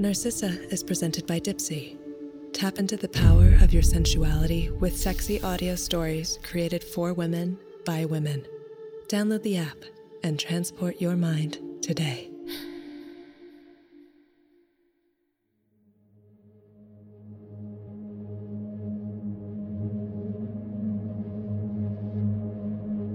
Narcissa 0.00 0.62
is 0.70 0.84
presented 0.84 1.26
by 1.26 1.40
Dipsea. 1.40 1.98
Tap 2.52 2.78
into 2.78 2.96
the 2.96 3.08
power 3.08 3.56
of 3.60 3.72
your 3.72 3.82
sensuality 3.82 4.70
with 4.78 4.96
sexy 4.96 5.42
audio 5.42 5.74
stories 5.74 6.38
created 6.44 6.84
for 6.84 7.12
women 7.12 7.58
by 7.84 8.04
women. 8.04 8.46
Download 9.08 9.42
the 9.42 9.56
app 9.56 9.76
and 10.22 10.38
transport 10.38 11.00
your 11.00 11.16
mind 11.16 11.58
today. 11.82 12.30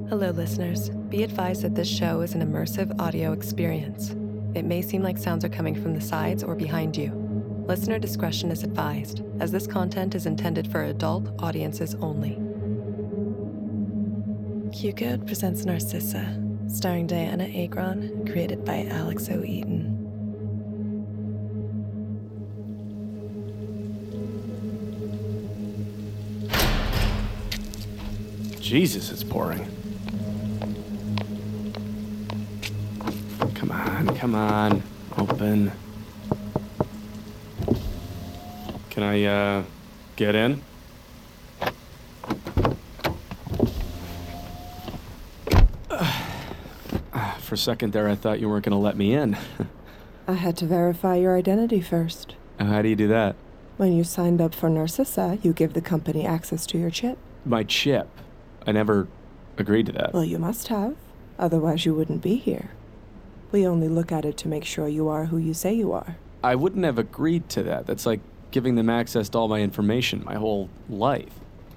Hello, 0.09 0.31
listeners. 0.31 0.89
Be 0.89 1.23
advised 1.23 1.61
that 1.61 1.75
this 1.75 1.87
show 1.87 2.19
is 2.19 2.33
an 2.33 2.41
immersive 2.41 2.99
audio 2.99 3.31
experience. 3.31 4.13
It 4.55 4.65
may 4.65 4.81
seem 4.83 5.01
like 5.01 5.17
sounds 5.17 5.43
are 5.43 5.49
coming 5.49 5.73
from 5.73 5.95
the 5.95 6.01
sides 6.01 6.43
or 6.43 6.53
behind 6.53 6.95
you. 6.95 7.11
Listener 7.67 7.97
discretion 7.97 8.51
is 8.51 8.63
advised, 8.63 9.23
as 9.39 9.51
this 9.51 9.65
content 9.65 10.13
is 10.13 10.25
intended 10.25 10.71
for 10.71 10.83
adult 10.83 11.29
audiences 11.39 11.95
only. 11.95 12.33
Q 14.71 14.93
Code 14.93 15.25
presents 15.25 15.65
Narcissa, 15.65 16.39
starring 16.67 17.07
Dianna 17.07 17.63
Agron, 17.63 18.27
created 18.27 18.63
by 18.63 18.85
Alex 18.85 19.29
O. 19.29 19.43
Eaton. 19.43 19.99
Jesus, 28.59 29.11
it's 29.11 29.23
pouring. 29.23 29.66
Come 33.63 33.72
on, 33.72 34.18
come 34.18 34.35
on. 34.35 34.84
Open. 35.18 35.72
Can 38.90 39.03
I, 39.03 39.24
uh, 39.24 39.63
get 40.18 40.35
in? 40.35 40.62
For 47.40 47.56
a 47.56 47.57
second 47.57 47.94
there, 47.94 48.09
I 48.09 48.16
thought 48.16 48.41
you 48.41 48.50
weren't 48.50 48.66
gonna 48.66 48.78
let 48.78 48.97
me 48.97 49.13
in. 49.13 49.38
I 50.28 50.34
had 50.34 50.57
to 50.57 50.66
verify 50.66 51.16
your 51.16 51.38
identity 51.38 51.79
first. 51.79 52.35
How 52.59 52.81
do 52.81 52.90
you 52.90 52.97
do 52.97 53.07
that? 53.07 53.38
When 53.78 53.94
you 53.94 54.03
signed 54.03 54.41
up 54.41 54.53
for 54.53 54.68
Narcissa, 54.69 55.40
you 55.41 55.53
give 55.53 55.72
the 55.72 55.79
company 55.79 56.25
access 56.25 56.66
to 56.66 56.78
your 56.78 56.90
chip. 56.90 57.18
My 57.46 57.63
chip. 57.63 58.09
I 58.68 58.73
never 58.73 59.07
agreed 59.57 59.85
to 59.85 59.94
that. 59.94 60.12
Well, 60.12 60.25
you 60.25 60.38
must 60.38 60.68
have. 60.68 60.97
Otherwise, 61.40 61.85
you 61.85 61.94
wouldn't 61.94 62.22
be 62.22 62.35
here. 62.35 62.72
We 63.53 63.68
only 63.68 63.88
look 63.88 64.12
at 64.12 64.25
it 64.25 64.36
to 64.38 64.47
make 64.47 64.66
sure 64.66 64.88
you 64.88 65.09
are 65.09 65.25
who 65.25 65.38
you 65.38 65.53
say 65.53 65.75
you 65.75 65.94
are. 65.94 66.18
I 66.44 66.56
wouldn't 66.56 66.84
have 66.86 66.97
agreed 66.97 67.50
to 67.50 67.62
that. 67.62 67.86
That's 67.86 68.03
like 68.03 68.19
giving 68.50 68.74
them 68.74 68.90
access 68.90 69.30
to 69.30 69.38
all 69.38 69.47
my 69.47 69.59
information, 69.59 70.24
my 70.25 70.34
whole 70.34 70.72
life. 70.90 71.31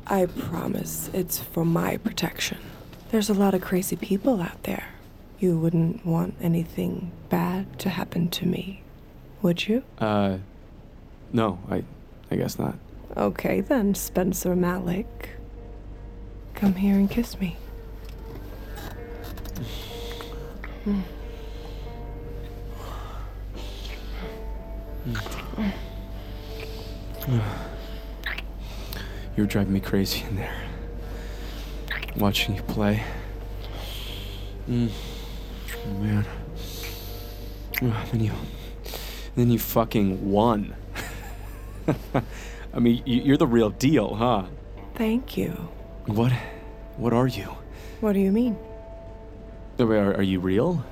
I 0.06 0.24
promise 0.24 1.10
it's 1.12 1.38
for 1.38 1.66
my 1.66 1.98
protection. 1.98 2.56
There's 3.10 3.28
a 3.28 3.34
lot 3.34 3.52
of 3.52 3.60
crazy 3.60 3.94
people 3.94 4.40
out 4.40 4.62
there. 4.62 4.88
You 5.38 5.58
wouldn't 5.58 6.06
want 6.06 6.34
anything 6.40 7.12
bad 7.28 7.78
to 7.80 7.90
happen 7.90 8.30
to 8.30 8.46
me, 8.46 8.82
would 9.42 9.68
you? 9.68 9.84
Uh, 9.98 10.38
no, 11.30 11.58
I, 11.70 11.84
I 12.30 12.36
guess 12.36 12.58
not. 12.58 12.76
Okay, 13.18 13.60
then, 13.60 13.94
Spencer 13.94 14.56
Malik. 14.56 15.36
Come 16.54 16.76
here 16.76 16.94
and 16.94 17.10
kiss 17.10 17.38
me. 17.38 17.58
Mm. 20.86 21.02
You 29.36 29.42
were 29.42 29.46
driving 29.46 29.72
me 29.72 29.80
crazy 29.80 30.24
in 30.28 30.36
there. 30.36 30.54
Watching 32.16 32.56
you 32.56 32.62
play. 32.62 33.04
Mm. 34.68 34.90
Oh, 35.86 35.90
man. 35.98 36.26
Oh, 37.82 38.04
then 38.10 38.20
you. 38.20 38.32
Then 39.36 39.50
you 39.50 39.58
fucking 39.58 40.30
won. 40.30 40.74
I 42.74 42.78
mean, 42.80 43.02
you're 43.04 43.36
the 43.36 43.46
real 43.46 43.70
deal, 43.70 44.14
huh? 44.14 44.46
Thank 44.94 45.36
you. 45.36 45.68
What? 46.06 46.32
What 46.96 47.12
are 47.12 47.26
you? 47.26 47.54
What 48.00 48.14
do 48.14 48.20
you 48.20 48.32
mean? 48.32 48.56
Are, 49.78 50.14
are 50.14 50.22
you 50.22 50.40
real? 50.40 50.84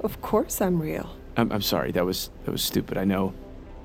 Of 0.00 0.20
course 0.20 0.60
I'm 0.60 0.82
real. 0.82 1.19
I'm, 1.36 1.52
I'm 1.52 1.62
sorry. 1.62 1.92
That 1.92 2.04
was 2.04 2.30
that 2.44 2.50
was 2.50 2.62
stupid. 2.62 2.98
I 2.98 3.04
know. 3.04 3.32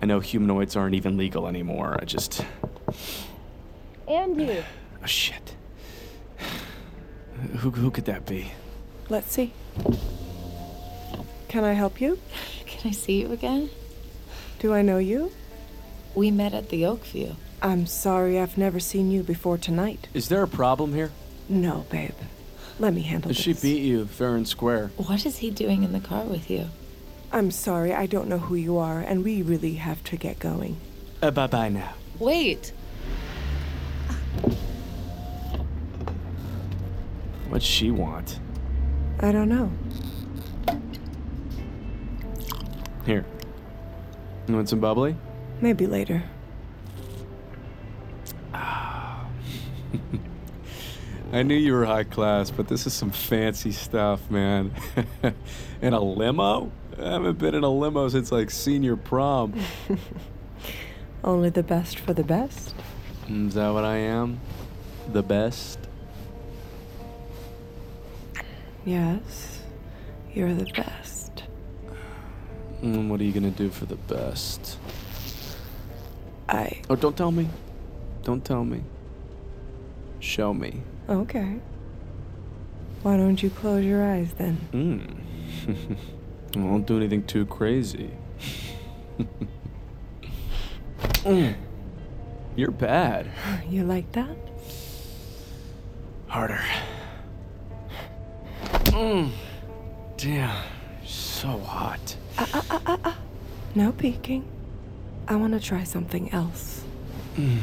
I 0.02 0.06
know 0.06 0.20
humanoids 0.20 0.76
aren't 0.76 0.96
even 0.96 1.18
legal 1.18 1.48
anymore. 1.48 1.98
I 2.02 2.06
just. 2.06 2.46
And 4.08 4.40
you. 4.40 4.64
Oh 5.02 5.06
shit. 5.06 5.56
Who 7.58 7.72
who 7.72 7.92
could 7.92 8.06
that 8.06 8.26
be? 8.26 8.52
Let's 9.10 9.32
see. 9.32 9.54
Can 11.48 11.64
I 11.64 11.74
help 11.74 12.02
you? 12.02 12.20
Can 12.66 12.90
I 12.90 12.92
see 12.92 13.22
you 13.22 13.32
again? 13.32 13.70
Do 14.60 14.74
I 14.74 14.82
know 14.82 14.98
you? 14.98 15.32
We 16.16 16.32
met 16.32 16.54
at 16.54 16.70
the 16.70 16.84
Oakview. 16.84 17.36
I'm 17.62 17.86
sorry 17.86 18.40
I've 18.40 18.58
never 18.58 18.80
seen 18.80 19.12
you 19.12 19.24
before 19.24 19.58
tonight. 19.58 20.08
Is 20.14 20.30
there 20.30 20.44
a 20.44 20.48
problem 20.48 20.94
here? 20.94 21.12
No, 21.48 21.86
babe. 21.90 22.14
Let 22.80 22.94
me 22.94 23.02
handle 23.02 23.30
this. 23.30 23.38
She 23.38 23.54
beat 23.54 23.82
you 23.84 24.06
fair 24.06 24.36
and 24.36 24.48
square. 24.48 24.92
What 24.98 25.26
is 25.26 25.38
he 25.38 25.50
doing 25.50 25.84
in 25.84 25.94
the 25.94 26.00
car 26.00 26.24
with 26.24 26.50
you? 26.50 26.70
I'm 27.36 27.52
sorry, 27.52 27.94
I 27.94 28.06
don't 28.06 28.30
know 28.30 28.38
who 28.38 28.56
you 28.56 28.78
are, 28.78 29.02
and 29.02 29.22
we 29.22 29.42
really 29.42 29.74
have 29.74 30.02
to 30.06 30.16
get 30.16 30.40
going. 30.40 30.78
Uh, 31.22 31.32
bye 31.32 31.48
bye 31.48 31.68
now. 31.68 31.94
Wait! 32.18 32.72
What's 37.50 37.66
she 37.66 37.92
want? 37.92 38.40
I 39.20 39.34
don't 39.34 39.50
know. 39.50 39.70
Here. 43.06 43.26
You 44.48 44.56
want 44.56 44.70
some 44.70 44.80
bubbly? 44.80 45.18
Maybe 45.60 45.88
later. 45.88 46.24
I 48.54 49.28
knew 51.44 51.56
you 51.56 51.74
were 51.74 51.84
high 51.84 52.06
class, 52.06 52.50
but 52.50 52.70
this 52.70 52.88
is 52.88 52.94
some 52.94 53.12
fancy 53.12 53.74
stuff, 53.74 54.32
man. 54.32 54.72
in 55.82 55.92
a 55.92 56.00
limo? 56.00 56.72
I 57.00 57.10
haven't 57.10 57.38
been 57.38 57.56
in 57.56 57.64
a 57.64 57.70
limo 57.70 58.08
since 58.10 58.32
like 58.32 58.50
senior 58.50 58.96
prom. 58.96 59.54
Only 61.24 61.50
the 61.50 61.64
best 61.64 62.00
for 62.00 62.14
the 62.14 62.24
best. 62.24 62.76
Is 63.28 63.56
that 63.56 63.70
what 63.70 63.84
I 63.84 63.98
am? 63.98 64.40
the 65.12 65.24
best? 65.24 65.80
Yes, 68.86 69.62
you're 70.34 70.54
the 70.54 70.72
best. 70.76 71.44
And 72.82 73.10
what 73.10 73.20
are 73.20 73.24
you 73.24 73.32
gonna 73.32 73.50
do 73.50 73.70
for 73.70 73.86
the 73.86 73.96
best? 73.96 74.78
I. 76.48 76.82
Oh, 76.90 76.96
don't 76.96 77.18
tell 77.18 77.32
me. 77.32 77.50
Don't 78.24 78.44
tell 78.44 78.64
me. 78.64 78.84
Show 80.20 80.54
me. 80.54 80.82
Okay. 81.10 81.60
Why 83.02 83.18
don't 83.18 83.42
you 83.42 83.50
close 83.50 83.84
your 83.84 84.04
eyes 84.04 84.34
then? 84.34 84.58
Mm. 85.68 85.98
I 86.56 86.60
won't 86.60 86.86
do 86.86 86.98
anything 86.98 87.24
too 87.24 87.46
crazy. 87.46 88.12
Mm. 91.24 91.56
You're 92.56 92.72
bad. 92.72 93.28
You 93.70 93.84
like 93.84 94.12
that? 94.14 94.38
Harder. 96.28 96.64
Mm. 98.86 99.32
Damn. 100.18 100.64
So 101.06 101.60
hot. 101.60 102.16
Uh, 102.38 102.62
uh, 102.70 102.98
uh, 103.04 103.14
no 103.76 103.92
peeking. 103.92 104.48
I 105.28 105.36
want 105.36 105.54
to 105.54 105.60
try 105.60 105.84
something 105.84 106.32
else. 106.32 106.84
Mm. 107.36 107.60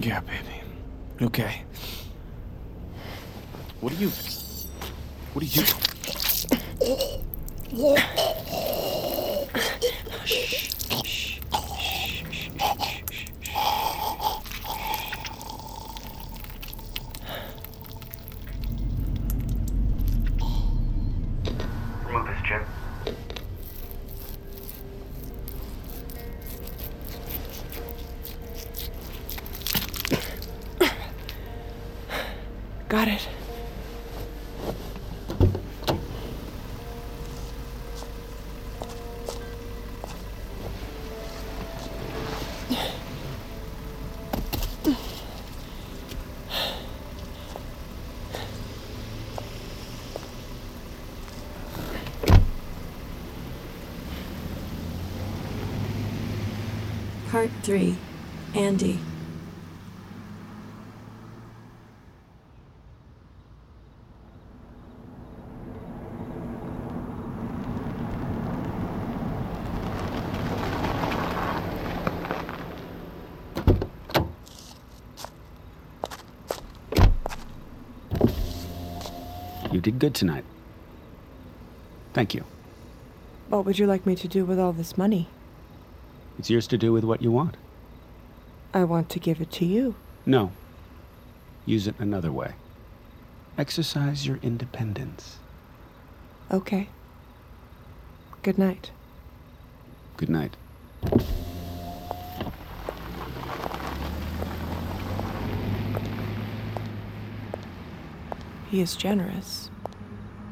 Yeah, 0.00 0.20
baby. 0.20 0.62
Okay. 1.20 1.62
What 3.80 3.92
are 3.92 3.96
you. 3.96 4.10
What 5.32 5.44
are 5.44 5.46
you. 5.46 5.91
Remove 7.72 8.41
Part 57.42 57.50
3 57.64 57.96
Andie. 58.54 59.00
You 79.72 79.80
did 79.80 79.98
good 79.98 80.14
tonight. 80.14 80.44
Thank 82.14 82.34
you. 82.34 82.44
What 83.48 83.64
would 83.64 83.80
you 83.80 83.88
like 83.88 84.06
me 84.06 84.14
to 84.14 84.28
do 84.28 84.44
with 84.44 84.60
all 84.60 84.72
this 84.72 84.96
money? 84.96 85.26
It's 86.38 86.50
yours 86.50 86.66
to 86.68 86.78
do 86.78 86.92
with 86.92 87.04
what 87.04 87.22
you 87.22 87.30
want. 87.30 87.56
I 88.74 88.84
want 88.84 89.08
to 89.10 89.18
give 89.18 89.40
it 89.40 89.50
to 89.52 89.64
you. 89.64 89.94
No. 90.24 90.52
Use 91.66 91.86
it 91.86 91.94
another 91.98 92.32
way. 92.32 92.52
Exercise 93.58 94.26
your 94.26 94.38
independence. 94.42 95.38
Okay. 96.50 96.88
Good 98.42 98.58
night. 98.58 98.90
Good 100.16 100.30
night. 100.30 100.56
He 108.70 108.80
is 108.80 108.96
generous. 108.96 109.70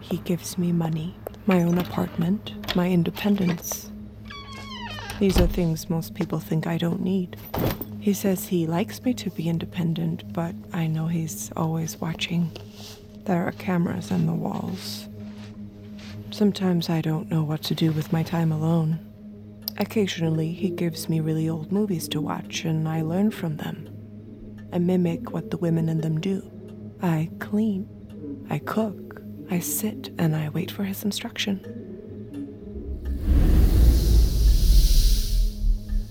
He 0.00 0.18
gives 0.18 0.58
me 0.58 0.72
money, 0.72 1.16
my 1.46 1.62
own 1.62 1.78
apartment, 1.78 2.76
my 2.76 2.90
independence. 2.90 3.89
These 5.20 5.38
are 5.38 5.46
things 5.46 5.90
most 5.90 6.14
people 6.14 6.38
think 6.38 6.66
I 6.66 6.78
don't 6.78 7.02
need. 7.02 7.36
He 8.00 8.14
says 8.14 8.46
he 8.46 8.66
likes 8.66 9.02
me 9.02 9.12
to 9.12 9.28
be 9.28 9.50
independent, 9.50 10.32
but 10.32 10.54
I 10.72 10.86
know 10.86 11.08
he's 11.08 11.52
always 11.54 12.00
watching. 12.00 12.50
There 13.26 13.46
are 13.46 13.52
cameras 13.52 14.10
on 14.10 14.24
the 14.24 14.32
walls. 14.32 15.08
Sometimes 16.30 16.88
I 16.88 17.02
don't 17.02 17.30
know 17.30 17.42
what 17.42 17.62
to 17.64 17.74
do 17.74 17.92
with 17.92 18.14
my 18.14 18.22
time 18.22 18.50
alone. 18.50 18.98
Occasionally, 19.76 20.52
he 20.52 20.70
gives 20.70 21.06
me 21.10 21.20
really 21.20 21.50
old 21.50 21.70
movies 21.70 22.08
to 22.08 22.20
watch, 22.22 22.64
and 22.64 22.88
I 22.88 23.02
learn 23.02 23.30
from 23.30 23.58
them. 23.58 23.90
I 24.72 24.78
mimic 24.78 25.32
what 25.32 25.50
the 25.50 25.58
women 25.58 25.90
in 25.90 26.00
them 26.00 26.18
do. 26.18 26.50
I 27.02 27.28
clean, 27.40 27.86
I 28.48 28.58
cook, 28.58 29.20
I 29.50 29.58
sit, 29.58 30.14
and 30.16 30.34
I 30.34 30.48
wait 30.48 30.70
for 30.70 30.84
his 30.84 31.04
instruction. 31.04 31.79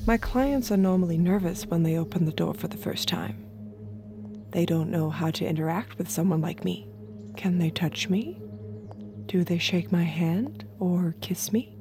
My 0.10 0.18
clients 0.18 0.72
are 0.72 0.76
normally 0.76 1.20
nervous 1.20 1.68
when 1.68 1.84
they 1.84 1.96
open 1.96 2.26
the 2.26 2.32
door 2.32 2.56
for 2.56 2.68
the 2.68 2.78
first 2.78 3.08
time. 3.08 3.46
They 4.50 4.66
don't 4.66 4.90
know 4.90 5.12
how 5.12 5.30
to 5.30 5.46
interact 5.46 6.00
with 6.00 6.10
someone 6.10 6.42
like 6.42 6.66
me. 6.66 6.88
Can 7.38 7.60
they 7.60 7.70
touch 7.70 8.10
me? 8.10 8.42
Do 9.28 9.44
they 9.44 9.60
shake 9.60 9.92
my 9.92 10.02
hand 10.02 10.66
or 10.80 11.14
kiss 11.22 11.54
me? 11.54 11.78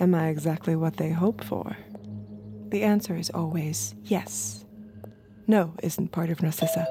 Am 0.00 0.16
I 0.16 0.30
exactly 0.30 0.74
what 0.74 0.96
they 0.96 1.10
hope 1.10 1.44
for? 1.44 1.76
The 2.70 2.82
answer 2.82 3.14
is 3.14 3.30
always 3.30 3.94
yes. 4.02 4.64
No 5.46 5.72
isn't 5.80 6.10
part 6.10 6.30
of 6.30 6.42
Narcissa. 6.42 6.88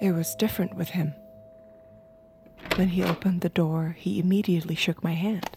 It 0.00 0.12
was 0.12 0.36
different 0.36 0.76
with 0.76 0.90
him. 0.90 1.12
When 2.76 2.90
he 2.90 3.02
opened 3.02 3.40
the 3.40 3.48
door, 3.48 3.96
he 3.98 4.20
immediately 4.20 4.76
shook 4.76 5.02
my 5.02 5.14
hand. 5.14 5.50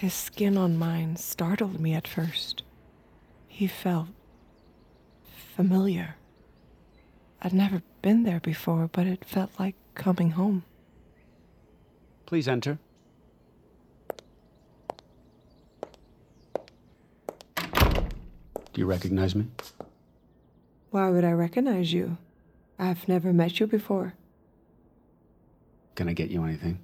His 0.00 0.14
skin 0.14 0.56
on 0.56 0.78
mine 0.78 1.16
startled 1.16 1.78
me 1.78 1.92
at 1.92 2.08
first. 2.08 2.62
He 3.46 3.66
felt 3.66 4.08
familiar. 5.54 6.16
I'd 7.42 7.52
never 7.52 7.82
been 8.00 8.22
there 8.22 8.40
before, 8.40 8.88
but 8.90 9.06
it 9.06 9.26
felt 9.26 9.50
like 9.58 9.74
coming 9.94 10.30
home. 10.30 10.64
Please 12.24 12.48
enter. 12.48 12.78
Do 17.56 18.76
you 18.76 18.86
recognize 18.86 19.34
me? 19.34 19.48
Why 20.92 21.10
would 21.10 21.24
I 21.24 21.32
recognize 21.32 21.92
you? 21.92 22.16
I've 22.78 23.06
never 23.06 23.34
met 23.34 23.60
you 23.60 23.66
before. 23.66 24.14
Can 25.94 26.08
I 26.08 26.14
get 26.14 26.30
you 26.30 26.42
anything? 26.42 26.78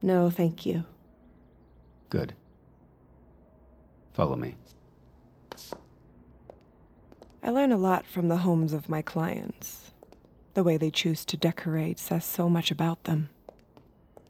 No, 0.00 0.30
thank 0.30 0.64
you. 0.64 0.86
Good. 2.14 2.32
Follow 4.12 4.36
me. 4.36 4.54
I 7.42 7.50
learn 7.50 7.72
a 7.72 7.76
lot 7.76 8.06
from 8.06 8.28
the 8.28 8.36
homes 8.36 8.72
of 8.72 8.88
my 8.88 9.02
clients. 9.02 9.90
The 10.54 10.62
way 10.62 10.76
they 10.76 10.92
choose 10.92 11.24
to 11.24 11.36
decorate 11.36 11.98
says 11.98 12.24
so 12.24 12.48
much 12.48 12.70
about 12.70 13.02
them. 13.02 13.30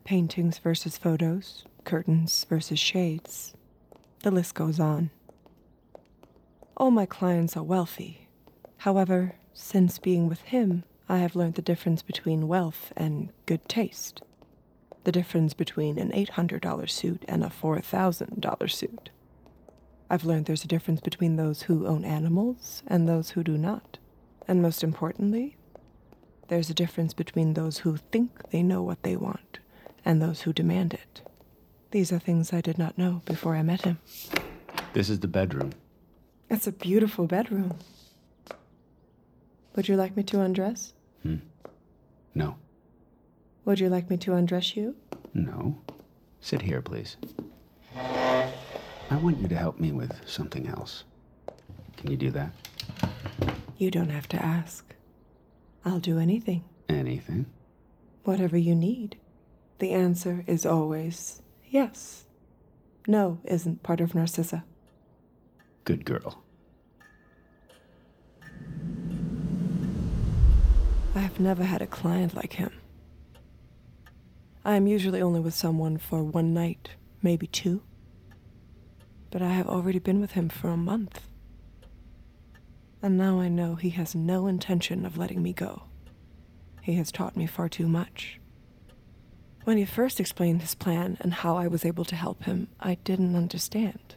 Paintings 0.03 0.57
versus 0.57 0.97
photos, 0.97 1.67
curtains 1.85 2.47
versus 2.49 2.79
shades. 2.79 3.53
The 4.23 4.31
list 4.31 4.55
goes 4.55 4.81
on. 4.81 5.11
All 6.79 6.91
my 6.91 7.05
clients 7.05 7.55
are 7.55 7.63
wealthy. 7.63 8.29
However, 8.79 9.35
since 9.53 9.99
being 9.99 10.27
with 10.27 10.41
him, 10.41 10.85
I 11.07 11.19
have 11.19 11.37
learned 11.37 11.57
the 11.57 11.61
difference 11.61 12.01
between 12.01 12.49
wealth 12.49 12.95
and 12.97 13.29
good 13.45 13.69
taste. 13.69 14.23
The 15.05 15.13
difference 15.13 15.55
between 15.55 15.99
an 15.99 16.11
$800 16.11 16.91
suit 16.91 17.25
and 17.29 17.45
a 17.45 17.49
$4,000 17.49 18.71
suit. 18.71 19.11
I've 20.11 20.25
learned 20.25 20.47
there's 20.47 20.65
a 20.65 20.69
difference 20.69 21.01
between 21.01 21.37
those 21.37 21.63
who 21.63 21.87
own 21.87 22.05
animals 22.05 22.83
and 22.87 23.09
those 23.09 23.31
who 23.31 23.43
do 23.43 23.57
not. 23.59 23.99
And 24.47 24.61
most 24.61 24.83
importantly, 24.83 25.57
there's 26.49 26.71
a 26.71 26.75
difference 26.75 27.15
between 27.15 27.55
those 27.55 27.79
who 27.79 27.97
think 27.97 28.51
they 28.51 28.63
know 28.63 28.83
what 28.83 29.03
they 29.03 29.17
want 29.17 29.59
and 30.05 30.21
those 30.21 30.43
who 30.43 30.53
demand 30.53 30.95
it. 30.95 31.23
These 31.91 32.13
are 32.13 32.19
things 32.19 32.53
I 32.53 32.61
did 32.61 32.79
not 32.79 32.99
know 32.99 33.23
before 33.25 33.57
I 33.57 33.63
met 33.63 33.83
him. 33.83 33.99
This 34.93 35.09
is 35.09 35.21
the 35.21 35.29
bedroom. 35.29 35.73
It's 36.51 36.67
a 36.67 36.73
beautiful 36.73 37.27
bedroom. 37.27 37.79
Would 39.75 39.89
you 39.89 39.97
like 39.97 40.17
me 40.17 40.23
to 40.25 40.41
undress? 40.41 40.93
Hmm. 41.23 41.37
No. 42.35 42.57
Would 43.65 43.81
you 43.81 43.89
like 43.89 44.11
me 44.11 44.17
to 44.19 44.35
undress 44.35 44.77
you? 44.77 44.95
No. 45.33 45.79
Sit 46.41 46.63
here, 46.63 46.83
please. 46.83 47.17
I 47.97 49.17
want 49.17 49.39
you 49.39 49.49
to 49.49 49.57
help 49.57 49.81
me 49.81 49.93
with 49.93 50.13
something 50.27 50.69
else. 50.69 51.05
Can 51.97 52.11
you 52.11 52.17
do 52.17 52.31
that? 52.33 52.51
You 53.79 53.91
don't 53.91 54.11
have 54.11 54.29
to 54.29 54.45
ask. 54.45 54.95
I'll 55.85 55.99
do 55.99 56.19
anything. 56.19 56.65
Anything? 56.89 57.47
Whatever 58.25 58.59
you 58.59 58.75
need. 58.75 59.17
The 59.79 59.93
answer 59.93 60.45
is 60.47 60.67
always 60.67 61.41
yes. 61.69 62.25
No 63.07 63.39
isn't 63.45 63.83
part 63.83 64.01
of 64.01 64.15
Narcissa. 64.15 64.65
Good 65.85 66.05
girl. 66.05 66.43
I 71.15 71.21
have 71.21 71.39
never 71.41 71.65
had 71.65 71.83
a 71.83 71.87
client 71.87 72.35
like 72.35 72.55
him. 72.55 72.71
I 74.67 74.77
am 74.77 74.87
usually 74.87 75.21
only 75.21 75.41
with 75.41 75.53
someone 75.53 75.99
for 75.99 76.25
one 76.25 76.55
night, 76.55 76.91
maybe 77.21 77.47
two. 77.47 77.83
But 79.31 79.43
I 79.43 79.51
have 79.51 79.69
already 79.69 79.99
been 79.99 80.23
with 80.23 80.33
him 80.33 80.49
for 80.49 80.69
a 80.69 80.77
month. 80.77 81.29
And 83.03 83.19
now 83.19 83.41
I 83.41 83.49
know 83.49 83.75
he 83.75 83.91
has 83.91 84.15
no 84.15 84.47
intention 84.47 85.05
of 85.05 85.19
letting 85.19 85.43
me 85.43 85.53
go. 85.53 85.83
He 86.81 86.95
has 86.95 87.13
taught 87.13 87.37
me 87.37 87.47
far 87.47 87.69
too 87.69 87.87
much. 87.87 88.41
When 89.65 89.77
he 89.77 89.85
first 89.85 90.19
explained 90.19 90.63
his 90.63 90.75
plan 90.75 91.19
and 91.21 91.35
how 91.35 91.57
I 91.57 91.67
was 91.67 91.85
able 91.85 92.07
to 92.07 92.17
help 92.17 92.45
him, 92.45 92.69
I 92.81 92.95
didn't 93.05 93.37
understand. 93.37 94.15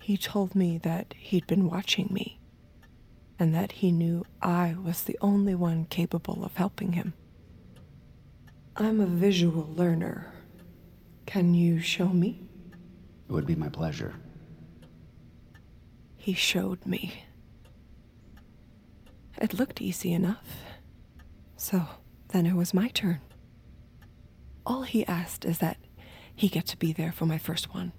He 0.00 0.16
told 0.16 0.56
me 0.56 0.78
that 0.78 1.14
he'd 1.16 1.46
been 1.46 1.68
watching 1.68 2.08
me, 2.10 2.40
and 3.38 3.54
that 3.54 3.72
he 3.72 3.92
knew 3.92 4.24
I 4.42 4.74
was 4.82 5.02
the 5.02 5.18
only 5.20 5.54
one 5.54 5.84
capable 5.84 6.44
of 6.44 6.56
helping 6.56 6.94
him. 6.94 7.14
I'm 8.80 9.00
a 9.00 9.06
visual 9.06 9.68
learner. 9.74 10.32
Can 11.26 11.52
you 11.52 11.80
show 11.80 12.06
me? 12.06 12.48
It 13.28 13.32
would 13.32 13.44
be 13.44 13.56
my 13.56 13.68
pleasure. 13.68 14.14
He 16.16 16.32
showed 16.32 16.86
me. 16.86 17.24
It 19.36 19.54
looked 19.54 19.82
easy 19.82 20.12
enough. 20.12 20.46
So 21.56 21.86
then 22.28 22.46
it 22.46 22.54
was 22.54 22.72
my 22.72 22.86
turn. 22.88 23.20
All 24.64 24.82
he 24.82 25.04
asked 25.06 25.44
is 25.44 25.58
that 25.58 25.78
he 26.32 26.48
get 26.48 26.66
to 26.66 26.76
be 26.76 26.92
there 26.92 27.10
for 27.10 27.26
my 27.26 27.38
first 27.38 27.74
one. 27.74 27.92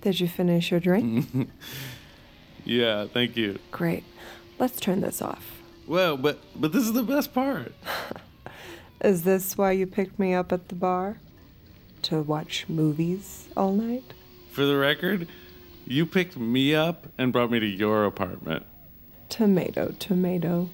Did 0.00 0.20
you 0.20 0.28
finish 0.28 0.70
your 0.70 0.80
drink? 0.80 1.26
yeah, 2.64 3.06
thank 3.06 3.36
you. 3.36 3.58
Great. 3.70 4.04
Let's 4.58 4.80
turn 4.80 5.00
this 5.00 5.20
off. 5.20 5.60
Well, 5.86 6.16
but 6.16 6.38
but 6.54 6.72
this 6.72 6.84
is 6.84 6.92
the 6.92 7.02
best 7.02 7.34
part. 7.34 7.72
Is 9.02 9.22
this 9.22 9.56
why 9.56 9.72
you 9.72 9.86
picked 9.86 10.18
me 10.18 10.34
up 10.34 10.52
at 10.52 10.68
the 10.68 10.74
bar? 10.74 11.18
To 12.02 12.20
watch 12.22 12.66
movies 12.68 13.48
all 13.56 13.72
night? 13.72 14.04
For 14.52 14.64
the 14.64 14.76
record, 14.76 15.26
you 15.86 16.06
picked 16.06 16.36
me 16.36 16.74
up 16.74 17.06
and 17.18 17.32
brought 17.32 17.50
me 17.50 17.60
to 17.60 17.66
your 17.66 18.04
apartment. 18.04 18.64
Tomato, 19.28 19.94
tomato. 19.98 20.70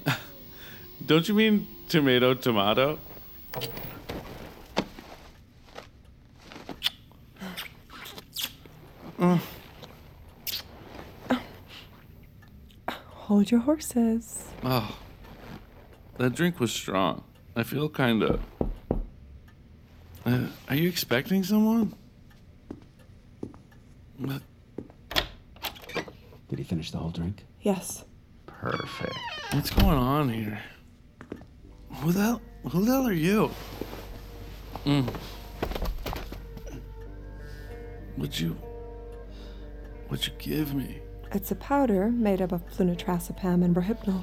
Don't 1.06 1.28
you 1.28 1.34
mean 1.34 1.66
tomato, 1.88 2.34
tomato? 2.34 2.98
Uh. 9.18 9.38
Hold 12.88 13.50
your 13.50 13.60
horses. 13.60 14.44
Oh, 14.62 14.96
that 16.18 16.34
drink 16.34 16.60
was 16.60 16.70
strong. 16.72 17.24
I 17.56 17.62
feel 17.64 17.88
kind 17.88 18.22
of. 18.22 18.40
Uh, 20.24 20.46
are 20.68 20.76
you 20.76 20.88
expecting 20.88 21.42
someone? 21.42 21.94
What? 24.18 24.42
Did 26.48 26.58
he 26.58 26.64
finish 26.64 26.90
the 26.90 26.98
whole 26.98 27.10
drink? 27.10 27.44
Yes. 27.62 28.04
Perfect. 28.46 29.16
What's 29.52 29.70
going 29.70 29.98
on 29.98 30.28
here? 30.28 30.60
Who 31.94 32.12
the 32.12 32.20
hell? 32.20 32.42
Who 32.70 32.84
the 32.84 32.92
hell 32.92 33.06
are 33.08 33.12
you? 33.12 33.50
Mm. 34.84 35.08
What'd 38.16 38.38
you? 38.38 38.56
What'd 40.08 40.26
you 40.26 40.32
give 40.38 40.74
me? 40.74 41.00
It's 41.32 41.50
a 41.50 41.56
powder 41.56 42.10
made 42.10 42.40
up 42.40 42.52
of 42.52 42.66
flunitrazepam 42.70 43.64
and 43.64 43.74
rohypnol. 43.74 44.22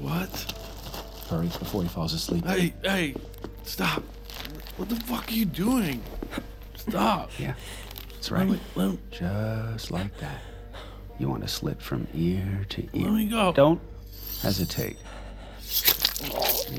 What? 0.00 0.30
Hurry 1.28 1.46
before 1.46 1.82
he 1.82 1.88
falls 1.88 2.14
asleep. 2.14 2.44
Hey, 2.46 2.72
hey, 2.82 3.14
stop! 3.64 4.02
What 4.76 4.88
the 4.88 4.96
fuck 4.96 5.28
are 5.28 5.34
you 5.34 5.44
doing? 5.44 6.02
Stop! 6.76 7.30
Yeah, 7.38 7.54
that's 8.14 8.30
right. 8.30 8.48
Let 8.48 8.48
me, 8.48 8.60
let, 8.74 9.10
Just 9.10 9.90
like 9.90 10.16
that. 10.18 10.40
You 11.18 11.28
want 11.28 11.42
to 11.42 11.48
slit 11.48 11.80
from 11.80 12.08
ear 12.14 12.64
to 12.70 12.82
ear. 12.82 13.04
let 13.04 13.12
me 13.12 13.26
go. 13.26 13.52
Don't 13.52 13.80
hesitate. 14.40 14.96
it's 15.60 16.72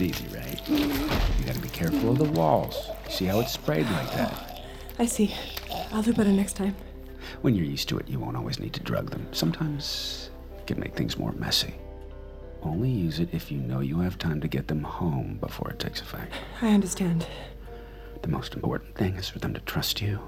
easy, 0.00 0.26
right? 0.34 0.68
You 0.68 1.44
gotta 1.46 1.60
be 1.60 1.68
careful 1.68 2.10
of 2.10 2.18
the 2.18 2.24
walls. 2.24 2.88
See 3.08 3.26
how 3.26 3.40
it's 3.40 3.52
sprayed 3.52 3.86
like 3.90 4.10
that? 4.14 4.49
I 5.00 5.06
see. 5.06 5.34
I'll 5.92 6.02
do 6.02 6.12
better 6.12 6.30
next 6.30 6.56
time. 6.56 6.76
When 7.40 7.54
you're 7.54 7.64
used 7.64 7.88
to 7.88 7.96
it, 7.96 8.06
you 8.06 8.20
won't 8.20 8.36
always 8.36 8.60
need 8.60 8.74
to 8.74 8.80
drug 8.80 9.08
them. 9.10 9.26
Sometimes 9.32 10.28
it 10.58 10.66
can 10.66 10.78
make 10.78 10.94
things 10.94 11.16
more 11.16 11.32
messy. 11.32 11.74
Only 12.62 12.90
use 12.90 13.18
it 13.18 13.30
if 13.32 13.50
you 13.50 13.56
know 13.56 13.80
you 13.80 13.98
have 14.00 14.18
time 14.18 14.42
to 14.42 14.46
get 14.46 14.68
them 14.68 14.82
home 14.82 15.38
before 15.40 15.70
it 15.70 15.78
takes 15.78 16.02
effect. 16.02 16.34
I 16.60 16.74
understand. 16.74 17.26
The 18.20 18.28
most 18.28 18.52
important 18.52 18.94
thing 18.94 19.16
is 19.16 19.26
for 19.26 19.38
them 19.38 19.54
to 19.54 19.60
trust 19.60 20.02
you, 20.02 20.20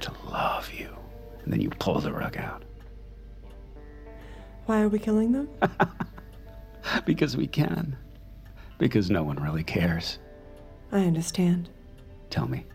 to 0.00 0.12
love 0.28 0.72
you, 0.72 0.96
and 1.44 1.52
then 1.52 1.60
you 1.60 1.70
pull 1.70 2.00
the 2.00 2.12
rug 2.12 2.36
out. 2.36 2.64
Why 4.66 4.80
are 4.80 4.88
we 4.88 4.98
killing 4.98 5.30
them? 5.30 5.48
because 7.04 7.36
we 7.36 7.46
can. 7.46 7.96
Because 8.78 9.08
no 9.08 9.22
one 9.22 9.40
really 9.40 9.62
cares. 9.62 10.18
I 10.90 11.02
understand. 11.02 11.68
Tell 12.28 12.48
me, 12.48 12.66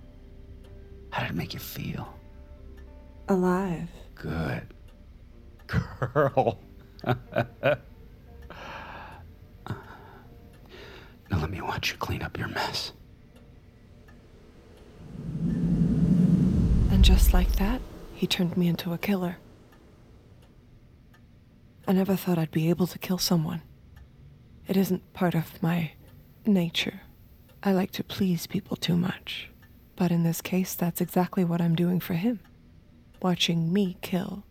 how 1.14 1.22
did 1.22 1.30
it 1.30 1.36
make 1.36 1.54
you 1.54 1.60
feel? 1.60 2.12
Alive. 3.30 3.88
Good. 4.16 4.64
Girl. 5.68 6.60
now 7.06 7.78
let 11.30 11.52
me 11.52 11.62
watch 11.62 11.92
you 11.92 11.98
clean 11.98 12.24
up 12.24 12.36
your 12.36 12.48
mess. 12.48 12.94
And 16.90 17.04
just 17.06 17.32
like 17.32 17.58
that, 17.58 17.80
he 18.16 18.26
turned 18.26 18.58
me 18.58 18.68
into 18.68 18.92
a 18.92 18.98
killer. 18.98 19.38
I 21.88 21.94
never 21.94 22.16
thought 22.16 22.40
I'd 22.40 22.50
be 22.50 22.72
able 22.72 22.88
to 22.88 22.98
kill 22.98 23.20
someone. 23.20 23.62
It 24.68 24.76
isn't 24.76 25.14
part 25.14 25.36
of 25.36 25.62
my 25.62 25.92
nature. 26.48 27.02
I 27.62 27.72
like 27.72 27.92
to 27.92 28.04
please 28.04 28.48
people 28.48 28.78
too 28.78 28.98
much. 28.98 29.52
But 29.96 30.12
in 30.12 30.24
this 30.24 30.42
case, 30.42 30.74
that's 30.74 31.02
exactly 31.02 31.44
what 31.44 31.62
I'm 31.62 31.76
doing 31.76 32.00
for 32.00 32.14
him. 32.16 32.40
Watching 33.22 33.72
me 33.72 33.98
kill 34.02 34.44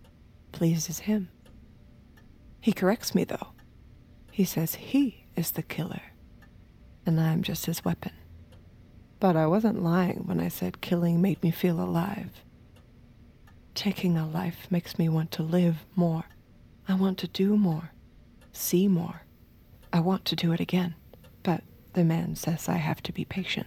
pleases 0.52 1.00
him. 1.00 1.28
He 2.61 2.72
corrects 2.72 3.14
me, 3.14 3.25
though. 3.25 3.49
He 4.30 4.44
says 4.44 4.76
he 4.76 5.26
is 5.37 5.50
the 5.50 5.62
killer, 5.62 6.02
and 7.04 7.20
I'm 7.20 7.42
just 7.42 7.66
his 7.66 7.84
weapon. 7.84 8.12
But 9.20 9.37
I 9.37 9.46
wasn't 9.46 9.82
lying 9.82 10.22
when 10.26 10.40
I 10.40 10.49
said 10.49 10.80
killing 10.80 11.20
made 11.20 11.42
me 11.42 11.50
feel 11.50 11.80
alive. 11.80 12.42
Taking 13.75 14.16
a 14.16 14.26
life 14.26 14.66
makes 14.70 14.99
me 14.99 15.08
want 15.08 15.30
to 15.32 15.42
live 15.42 15.84
more. 15.96 16.25
I 16.88 16.94
want 16.94 17.18
to 17.18 17.28
do 17.28 17.56
more, 17.56 17.92
see 18.52 18.88
more. 18.88 19.22
I 19.92 20.00
want 20.00 20.25
to 20.26 20.37
do 20.37 20.52
it 20.52 20.61
again, 20.61 20.94
but 21.42 21.62
the 21.92 22.04
man 22.04 22.37
says 22.37 22.68
I 22.68 22.76
have 22.76 23.02
to 23.04 23.12
be 23.12 23.25
patient. 23.25 23.66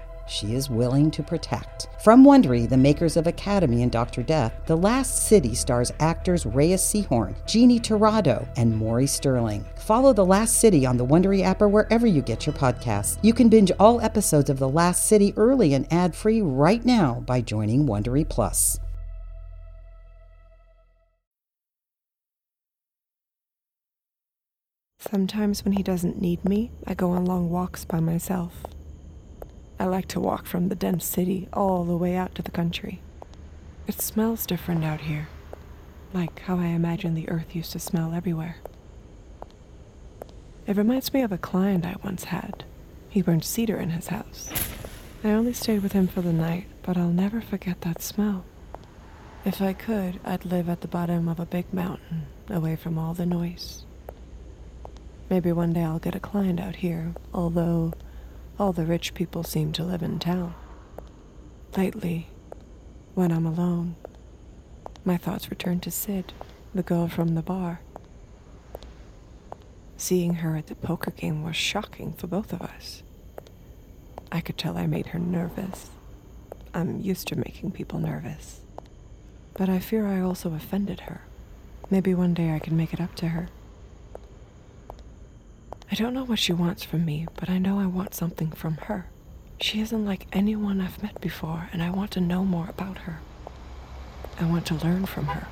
she 0.31 0.55
is 0.55 0.69
willing 0.69 1.11
to 1.11 1.21
protect. 1.21 1.89
From 2.03 2.23
Wondery, 2.23 2.67
the 2.67 2.77
makers 2.77 3.17
of 3.17 3.27
Academy 3.27 3.83
and 3.83 3.91
Dr. 3.91 4.23
Death, 4.23 4.53
The 4.65 4.77
Last 4.77 5.27
City 5.27 5.53
stars 5.53 5.91
actors 5.99 6.45
Reyes 6.45 6.81
Sehorn, 6.81 7.35
Jeannie 7.45 7.79
Torrado, 7.79 8.47
and 8.55 8.75
Maury 8.75 9.07
Sterling. 9.07 9.65
Follow 9.75 10.13
The 10.13 10.25
Last 10.25 10.57
City 10.57 10.85
on 10.85 10.97
the 10.97 11.05
Wondery 11.05 11.43
app 11.43 11.61
or 11.61 11.67
wherever 11.67 12.07
you 12.07 12.21
get 12.21 12.45
your 12.45 12.55
podcasts. 12.55 13.17
You 13.21 13.33
can 13.33 13.49
binge 13.49 13.71
all 13.79 13.99
episodes 14.01 14.49
of 14.49 14.57
The 14.57 14.69
Last 14.69 15.05
City 15.05 15.33
early 15.35 15.73
and 15.73 15.91
ad-free 15.91 16.41
right 16.41 16.83
now 16.85 17.23
by 17.27 17.41
joining 17.41 17.85
Wondery 17.85 18.27
Plus. 18.27 18.79
Sometimes 24.99 25.65
when 25.65 25.73
he 25.73 25.83
doesn't 25.83 26.21
need 26.21 26.45
me, 26.45 26.71
I 26.87 26.93
go 26.93 27.09
on 27.09 27.25
long 27.25 27.49
walks 27.49 27.83
by 27.83 27.99
myself. 27.99 28.63
I 29.81 29.85
like 29.85 30.07
to 30.09 30.19
walk 30.19 30.45
from 30.45 30.69
the 30.69 30.75
dense 30.75 31.03
city 31.03 31.49
all 31.53 31.85
the 31.85 31.97
way 31.97 32.15
out 32.15 32.35
to 32.35 32.43
the 32.43 32.51
country. 32.51 33.01
It 33.87 33.99
smells 33.99 34.45
different 34.45 34.85
out 34.85 35.01
here, 35.01 35.27
like 36.13 36.41
how 36.41 36.59
I 36.59 36.67
imagine 36.67 37.15
the 37.15 37.27
earth 37.29 37.55
used 37.55 37.71
to 37.71 37.79
smell 37.79 38.13
everywhere. 38.13 38.57
It 40.67 40.77
reminds 40.77 41.11
me 41.15 41.23
of 41.23 41.31
a 41.31 41.39
client 41.39 41.83
I 41.83 41.95
once 42.03 42.25
had. 42.25 42.63
He 43.09 43.23
burned 43.23 43.43
cedar 43.43 43.77
in 43.77 43.89
his 43.89 44.09
house. 44.09 44.51
I 45.23 45.31
only 45.31 45.51
stayed 45.51 45.81
with 45.81 45.93
him 45.93 46.07
for 46.07 46.21
the 46.21 46.31
night, 46.31 46.67
but 46.83 46.95
I'll 46.95 47.07
never 47.07 47.41
forget 47.41 47.81
that 47.81 48.03
smell. 48.03 48.45
If 49.45 49.63
I 49.63 49.73
could, 49.73 50.19
I'd 50.23 50.45
live 50.45 50.69
at 50.69 50.81
the 50.81 50.87
bottom 50.87 51.27
of 51.27 51.39
a 51.39 51.45
big 51.47 51.73
mountain, 51.73 52.27
away 52.51 52.75
from 52.75 52.99
all 52.99 53.15
the 53.15 53.25
noise. 53.25 53.83
Maybe 55.27 55.51
one 55.51 55.73
day 55.73 55.81
I'll 55.81 55.97
get 55.97 56.13
a 56.13 56.19
client 56.19 56.59
out 56.59 56.75
here, 56.75 57.15
although 57.33 57.93
all 58.61 58.71
the 58.71 58.85
rich 58.85 59.15
people 59.15 59.43
seem 59.43 59.71
to 59.71 59.83
live 59.83 60.03
in 60.03 60.19
town. 60.19 60.53
Lately, 61.75 62.27
when 63.15 63.31
I'm 63.31 63.47
alone, 63.47 63.95
my 65.03 65.17
thoughts 65.17 65.49
return 65.49 65.79
to 65.79 65.89
Sid, 65.89 66.31
the 66.71 66.83
girl 66.83 67.07
from 67.07 67.33
the 67.33 67.41
bar. 67.41 67.81
Seeing 69.97 70.35
her 70.35 70.55
at 70.55 70.67
the 70.67 70.75
poker 70.75 71.09
game 71.09 71.41
was 71.43 71.55
shocking 71.55 72.13
for 72.13 72.27
both 72.27 72.53
of 72.53 72.61
us. 72.61 73.01
I 74.31 74.41
could 74.41 74.59
tell 74.59 74.77
I 74.77 74.85
made 74.85 75.07
her 75.07 75.19
nervous. 75.19 75.89
I'm 76.71 77.01
used 77.01 77.27
to 77.29 77.35
making 77.35 77.71
people 77.71 77.97
nervous. 77.97 78.61
But 79.55 79.69
I 79.69 79.79
fear 79.79 80.05
I 80.05 80.21
also 80.21 80.53
offended 80.53 81.01
her. 81.01 81.21
Maybe 81.89 82.13
one 82.13 82.35
day 82.35 82.53
I 82.53 82.59
can 82.59 82.77
make 82.77 82.93
it 82.93 83.01
up 83.01 83.15
to 83.15 83.29
her. 83.29 83.49
I 85.91 85.95
don't 85.95 86.13
know 86.13 86.23
what 86.23 86.39
she 86.39 86.53
wants 86.53 86.85
from 86.85 87.03
me, 87.03 87.27
but 87.37 87.49
I 87.49 87.57
know 87.57 87.77
I 87.77 87.85
want 87.85 88.15
something 88.15 88.49
from 88.51 88.77
her. 88.77 89.07
She 89.59 89.81
isn't 89.81 90.05
like 90.05 90.25
anyone 90.31 90.79
I've 90.79 91.03
met 91.03 91.19
before, 91.19 91.67
and 91.73 91.83
I 91.83 91.89
want 91.89 92.11
to 92.11 92.21
know 92.21 92.45
more 92.45 92.69
about 92.69 92.99
her. 92.99 93.19
I 94.39 94.45
want 94.45 94.65
to 94.67 94.75
learn 94.75 95.05
from 95.05 95.25
her. 95.25 95.47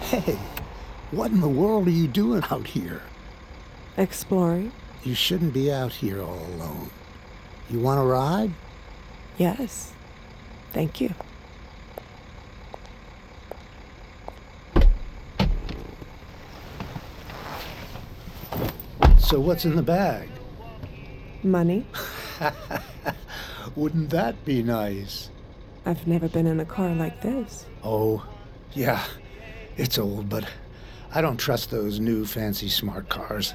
Hey, 0.00 0.38
what 1.10 1.30
in 1.30 1.42
the 1.42 1.48
world 1.48 1.88
are 1.88 1.90
you 1.90 2.08
doing 2.08 2.42
out 2.50 2.68
here? 2.68 3.02
Exploring? 3.98 4.72
You 5.04 5.14
shouldn't 5.14 5.52
be 5.52 5.70
out 5.70 5.92
here 5.92 6.22
all 6.22 6.46
alone. 6.54 6.88
You 7.68 7.80
want 7.80 7.98
to 7.98 8.04
ride? 8.04 8.52
Yes. 9.36 9.92
Thank 10.72 11.00
you. 11.00 11.14
So, 19.18 19.40
what's 19.40 19.64
in 19.64 19.76
the 19.76 19.82
bag? 19.82 20.28
Money? 21.42 21.86
Wouldn't 23.76 24.10
that 24.10 24.42
be 24.44 24.62
nice? 24.62 25.30
I've 25.84 26.06
never 26.06 26.28
been 26.28 26.46
in 26.46 26.60
a 26.60 26.64
car 26.64 26.90
like 26.94 27.20
this. 27.20 27.66
Oh, 27.84 28.26
yeah. 28.72 29.04
It's 29.76 29.98
old, 29.98 30.28
but 30.28 30.44
I 31.12 31.20
don't 31.20 31.36
trust 31.36 31.70
those 31.70 32.00
new 32.00 32.24
fancy 32.24 32.68
smart 32.68 33.08
cars. 33.08 33.54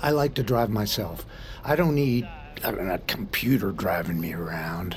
I 0.00 0.10
like 0.10 0.34
to 0.34 0.42
drive 0.42 0.70
myself. 0.70 1.26
I 1.64 1.76
don't 1.76 1.94
need 1.94 2.28
a 2.64 2.98
computer 3.06 3.72
driving 3.72 4.20
me 4.20 4.32
around. 4.32 4.96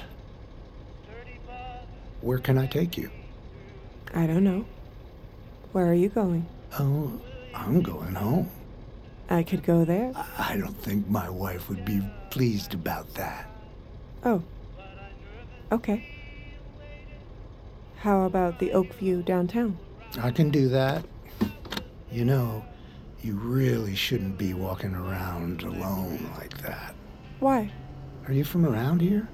Where 2.21 2.37
can 2.37 2.57
I 2.57 2.67
take 2.67 2.97
you? 2.97 3.09
I 4.13 4.27
don't 4.27 4.43
know. 4.43 4.65
Where 5.71 5.87
are 5.87 5.93
you 5.93 6.09
going? 6.09 6.45
Oh, 6.79 7.19
I'm 7.53 7.81
going 7.81 8.13
home. 8.13 8.49
I 9.29 9.43
could 9.43 9.63
go 9.63 9.85
there. 9.85 10.11
I 10.37 10.57
don't 10.57 10.77
think 10.77 11.07
my 11.07 11.29
wife 11.29 11.69
would 11.69 11.85
be 11.85 12.01
pleased 12.29 12.73
about 12.73 13.13
that. 13.15 13.49
Oh. 14.23 14.43
Okay. 15.71 16.05
How 17.97 18.23
about 18.23 18.59
the 18.59 18.69
Oakview 18.69 19.23
downtown? 19.23 19.77
I 20.19 20.31
can 20.31 20.49
do 20.49 20.67
that. 20.69 21.05
You 22.11 22.25
know, 22.25 22.65
you 23.21 23.35
really 23.35 23.95
shouldn't 23.95 24.37
be 24.37 24.53
walking 24.53 24.93
around 24.93 25.63
alone 25.63 26.29
like 26.37 26.57
that. 26.59 26.93
Why? 27.39 27.71
Are 28.27 28.33
you 28.33 28.43
from 28.43 28.65
around 28.65 29.01
here? 29.01 29.29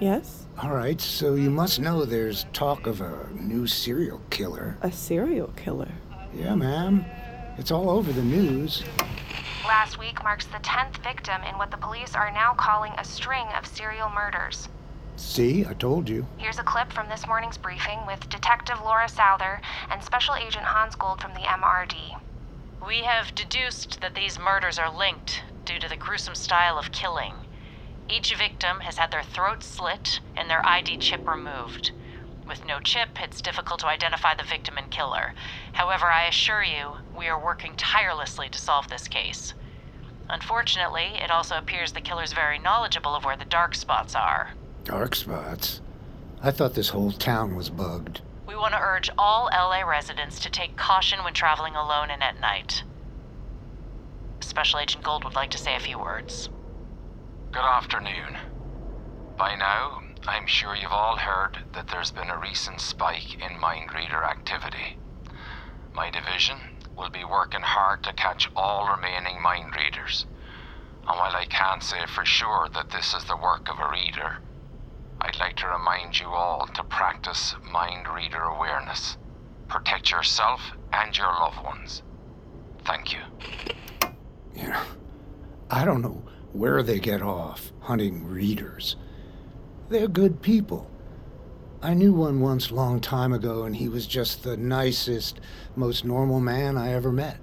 Yes. 0.00 0.46
All 0.62 0.70
right, 0.70 1.00
so 1.00 1.34
you 1.34 1.50
must 1.50 1.80
know 1.80 2.04
there's 2.04 2.46
talk 2.52 2.86
of 2.86 3.00
a 3.00 3.28
new 3.32 3.66
serial 3.66 4.20
killer. 4.30 4.76
A 4.82 4.92
serial 4.92 5.52
killer? 5.56 5.88
Yeah, 6.34 6.54
ma'am. 6.54 7.04
It's 7.58 7.70
all 7.70 7.90
over 7.90 8.12
the 8.12 8.22
news. 8.22 8.84
Last 9.66 9.98
week 9.98 10.22
marks 10.22 10.46
the 10.46 10.58
10th 10.58 11.02
victim 11.02 11.42
in 11.42 11.58
what 11.58 11.70
the 11.70 11.76
police 11.76 12.14
are 12.14 12.30
now 12.30 12.54
calling 12.54 12.92
a 12.96 13.04
string 13.04 13.46
of 13.56 13.66
serial 13.66 14.08
murders. 14.10 14.68
See, 15.16 15.66
I 15.66 15.74
told 15.74 16.08
you. 16.08 16.26
Here's 16.36 16.58
a 16.58 16.62
clip 16.62 16.92
from 16.92 17.08
this 17.08 17.26
morning's 17.26 17.58
briefing 17.58 17.98
with 18.06 18.28
Detective 18.28 18.80
Laura 18.84 19.08
Souther 19.08 19.60
and 19.90 20.02
Special 20.02 20.36
Agent 20.36 20.64
Hans 20.64 20.94
Gold 20.94 21.20
from 21.20 21.34
the 21.34 21.40
MRD. 21.40 22.20
We 22.86 22.98
have 22.98 23.34
deduced 23.34 24.00
that 24.00 24.14
these 24.14 24.38
murders 24.38 24.78
are 24.78 24.96
linked 24.96 25.42
due 25.64 25.80
to 25.80 25.88
the 25.88 25.96
gruesome 25.96 26.36
style 26.36 26.78
of 26.78 26.92
killing. 26.92 27.34
Each 28.10 28.34
victim 28.34 28.80
has 28.80 28.96
had 28.96 29.10
their 29.10 29.22
throat 29.22 29.62
slit 29.62 30.20
and 30.34 30.48
their 30.48 30.64
ID 30.64 30.96
chip 30.96 31.28
removed. 31.28 31.92
With 32.46 32.64
no 32.64 32.80
chip, 32.80 33.20
it's 33.22 33.42
difficult 33.42 33.80
to 33.80 33.86
identify 33.86 34.34
the 34.34 34.42
victim 34.42 34.78
and 34.78 34.90
killer. 34.90 35.34
However, 35.72 36.06
I 36.06 36.26
assure 36.26 36.62
you, 36.62 36.96
we 37.14 37.28
are 37.28 37.38
working 37.38 37.76
tirelessly 37.76 38.48
to 38.48 38.58
solve 38.58 38.88
this 38.88 39.08
case. 39.08 39.52
Unfortunately, 40.30 41.18
it 41.22 41.30
also 41.30 41.56
appears 41.58 41.92
the 41.92 42.00
killer's 42.00 42.32
very 42.32 42.58
knowledgeable 42.58 43.14
of 43.14 43.26
where 43.26 43.36
the 43.36 43.44
dark 43.44 43.74
spots 43.74 44.14
are. 44.14 44.52
Dark 44.84 45.14
spots? 45.14 45.82
I 46.42 46.50
thought 46.50 46.72
this 46.74 46.90
whole 46.90 47.12
town 47.12 47.54
was 47.54 47.68
bugged. 47.68 48.22
We 48.46 48.56
want 48.56 48.72
to 48.72 48.80
urge 48.80 49.10
all 49.18 49.50
LA 49.52 49.82
residents 49.82 50.40
to 50.40 50.50
take 50.50 50.76
caution 50.76 51.22
when 51.24 51.34
traveling 51.34 51.76
alone 51.76 52.10
and 52.10 52.22
at 52.22 52.40
night. 52.40 52.82
Special 54.40 54.78
Agent 54.78 55.04
Gold 55.04 55.24
would 55.24 55.34
like 55.34 55.50
to 55.50 55.58
say 55.58 55.76
a 55.76 55.80
few 55.80 55.98
words. 55.98 56.48
Good 57.50 57.64
afternoon. 57.64 58.36
By 59.38 59.54
now, 59.56 60.02
I'm 60.26 60.46
sure 60.46 60.76
you've 60.76 60.92
all 60.92 61.16
heard 61.16 61.56
that 61.72 61.88
there's 61.88 62.10
been 62.10 62.28
a 62.28 62.36
recent 62.36 62.78
spike 62.78 63.40
in 63.40 63.58
mind 63.58 63.94
reader 63.94 64.22
activity. 64.22 64.98
My 65.94 66.10
division 66.10 66.58
will 66.94 67.08
be 67.08 67.24
working 67.24 67.62
hard 67.62 68.04
to 68.04 68.12
catch 68.12 68.50
all 68.54 68.94
remaining 68.94 69.40
mind 69.40 69.74
readers. 69.74 70.26
And 71.08 71.18
while 71.18 71.34
I 71.34 71.46
can't 71.46 71.82
say 71.82 72.04
for 72.06 72.26
sure 72.26 72.68
that 72.74 72.90
this 72.90 73.14
is 73.14 73.24
the 73.24 73.36
work 73.36 73.70
of 73.70 73.78
a 73.78 73.90
reader, 73.90 74.40
I'd 75.22 75.40
like 75.40 75.56
to 75.56 75.68
remind 75.68 76.20
you 76.20 76.26
all 76.26 76.66
to 76.66 76.84
practice 76.84 77.54
mind 77.72 78.08
reader 78.08 78.42
awareness. 78.42 79.16
Protect 79.68 80.10
yourself 80.10 80.60
and 80.92 81.16
your 81.16 81.32
loved 81.32 81.64
ones. 81.64 82.02
Thank 82.84 83.14
you. 83.14 83.20
You 84.54 84.68
know, 84.68 84.82
I 85.70 85.86
don't 85.86 86.02
know 86.02 86.22
where 86.52 86.82
they 86.82 86.98
get 86.98 87.22
off 87.22 87.72
hunting 87.80 88.26
readers. 88.26 88.96
They're 89.88 90.08
good 90.08 90.42
people. 90.42 90.90
I 91.80 91.94
knew 91.94 92.12
one 92.12 92.40
once 92.40 92.70
long 92.70 93.00
time 93.00 93.32
ago, 93.32 93.64
and 93.64 93.76
he 93.76 93.88
was 93.88 94.06
just 94.06 94.42
the 94.42 94.56
nicest, 94.56 95.40
most 95.76 96.04
normal 96.04 96.40
man 96.40 96.76
I 96.76 96.92
ever 96.92 97.12
met. 97.12 97.38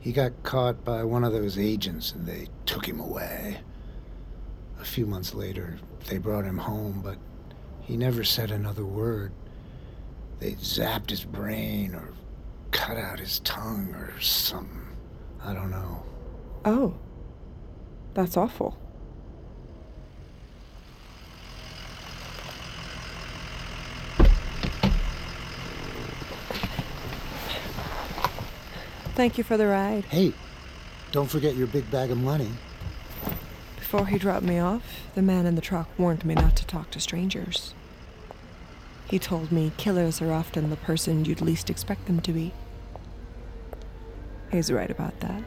He 0.00 0.12
got 0.12 0.42
caught 0.42 0.84
by 0.84 1.04
one 1.04 1.24
of 1.24 1.32
those 1.32 1.58
agents 1.58 2.12
and 2.12 2.26
they 2.26 2.48
took 2.64 2.86
him 2.86 3.00
away. 3.00 3.58
A 4.80 4.84
few 4.84 5.06
months 5.06 5.34
later, 5.34 5.78
they 6.08 6.16
brought 6.16 6.46
him 6.46 6.56
home, 6.56 7.02
but 7.04 7.18
he 7.82 7.98
never 7.98 8.24
said 8.24 8.50
another 8.50 8.84
word. 8.84 9.32
They 10.38 10.52
zapped 10.52 11.10
his 11.10 11.24
brain 11.24 11.94
or 11.94 12.14
cut 12.70 12.96
out 12.96 13.20
his 13.20 13.40
tongue 13.40 13.94
or 13.94 14.18
something. 14.20 14.88
I 15.44 15.52
don't 15.52 15.70
know. 15.70 16.02
Oh. 16.64 16.94
That's 18.14 18.36
awful. 18.36 18.76
Thank 29.14 29.36
you 29.36 29.44
for 29.44 29.56
the 29.56 29.66
ride. 29.66 30.04
Hey, 30.04 30.32
don't 31.12 31.28
forget 31.28 31.54
your 31.54 31.66
big 31.66 31.90
bag 31.90 32.10
of 32.10 32.16
money. 32.16 32.48
Before 33.76 34.06
he 34.06 34.18
dropped 34.18 34.44
me 34.44 34.58
off, 34.58 35.08
the 35.14 35.22
man 35.22 35.46
in 35.46 35.56
the 35.56 35.60
truck 35.60 35.88
warned 35.98 36.24
me 36.24 36.34
not 36.34 36.56
to 36.56 36.66
talk 36.66 36.90
to 36.92 37.00
strangers. 37.00 37.74
He 39.06 39.18
told 39.18 39.50
me 39.50 39.72
killers 39.76 40.22
are 40.22 40.32
often 40.32 40.70
the 40.70 40.76
person 40.76 41.24
you'd 41.24 41.40
least 41.40 41.68
expect 41.68 42.06
them 42.06 42.20
to 42.20 42.32
be. 42.32 42.54
He's 44.50 44.72
right 44.72 44.90
about 44.90 45.18
that. 45.20 45.42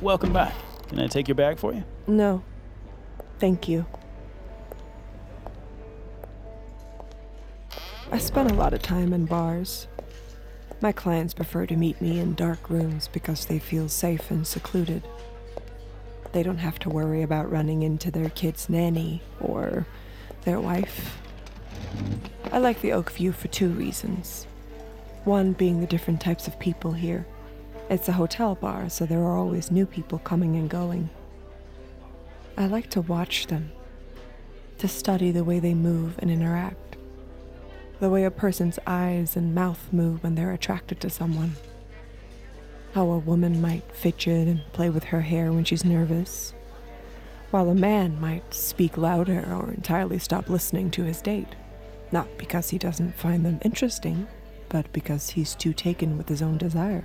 Welcome 0.00 0.32
back. 0.32 0.54
Can 0.90 0.98
I 0.98 1.06
take 1.06 1.28
your 1.28 1.36
bag 1.36 1.56
for 1.56 1.72
you? 1.72 1.84
No. 2.08 2.42
Thank 3.38 3.68
you. 3.68 3.86
I 8.10 8.18
spent 8.18 8.50
a 8.50 8.54
lot 8.54 8.74
of 8.74 8.82
time 8.82 9.12
in 9.12 9.24
bars. 9.24 9.86
My 10.80 10.90
clients 10.90 11.32
prefer 11.32 11.64
to 11.66 11.76
meet 11.76 12.00
me 12.00 12.18
in 12.18 12.34
dark 12.34 12.68
rooms 12.68 13.06
because 13.06 13.46
they 13.46 13.60
feel 13.60 13.88
safe 13.88 14.32
and 14.32 14.44
secluded. 14.44 15.06
They 16.32 16.42
don't 16.42 16.58
have 16.58 16.80
to 16.80 16.90
worry 16.90 17.22
about 17.22 17.52
running 17.52 17.84
into 17.84 18.10
their 18.10 18.30
kid's 18.30 18.68
nanny 18.68 19.22
or 19.40 19.86
their 20.42 20.60
wife. 20.60 21.18
I 22.50 22.58
like 22.58 22.80
the 22.80 22.92
Oak 22.94 23.12
View 23.12 23.30
for 23.30 23.46
two 23.46 23.68
reasons. 23.68 24.48
One 25.22 25.52
being 25.52 25.80
the 25.80 25.86
different 25.86 26.20
types 26.20 26.48
of 26.48 26.58
people 26.58 26.94
here. 26.94 27.26
It's 27.90 28.08
a 28.08 28.12
hotel 28.12 28.54
bar, 28.54 28.88
so 28.88 29.04
there 29.04 29.18
are 29.18 29.36
always 29.36 29.72
new 29.72 29.84
people 29.84 30.20
coming 30.20 30.54
and 30.54 30.70
going. 30.70 31.10
I 32.56 32.66
like 32.66 32.88
to 32.90 33.00
watch 33.00 33.48
them, 33.48 33.72
to 34.78 34.86
study 34.86 35.32
the 35.32 35.42
way 35.42 35.58
they 35.58 35.74
move 35.74 36.14
and 36.20 36.30
interact, 36.30 36.96
the 37.98 38.08
way 38.08 38.22
a 38.22 38.30
person's 38.30 38.78
eyes 38.86 39.34
and 39.34 39.56
mouth 39.56 39.92
move 39.92 40.22
when 40.22 40.36
they're 40.36 40.52
attracted 40.52 41.00
to 41.00 41.10
someone, 41.10 41.56
how 42.94 43.10
a 43.10 43.18
woman 43.18 43.60
might 43.60 43.90
fidget 43.90 44.46
and 44.46 44.62
play 44.72 44.88
with 44.88 45.02
her 45.02 45.22
hair 45.22 45.52
when 45.52 45.64
she's 45.64 45.84
nervous, 45.84 46.54
while 47.50 47.68
a 47.68 47.74
man 47.74 48.20
might 48.20 48.54
speak 48.54 48.96
louder 48.96 49.44
or 49.52 49.72
entirely 49.72 50.20
stop 50.20 50.48
listening 50.48 50.92
to 50.92 51.02
his 51.02 51.20
date, 51.20 51.56
not 52.12 52.38
because 52.38 52.70
he 52.70 52.78
doesn't 52.78 53.16
find 53.16 53.44
them 53.44 53.58
interesting, 53.62 54.28
but 54.68 54.92
because 54.92 55.30
he's 55.30 55.56
too 55.56 55.72
taken 55.72 56.16
with 56.16 56.28
his 56.28 56.40
own 56.40 56.56
desire. 56.56 57.04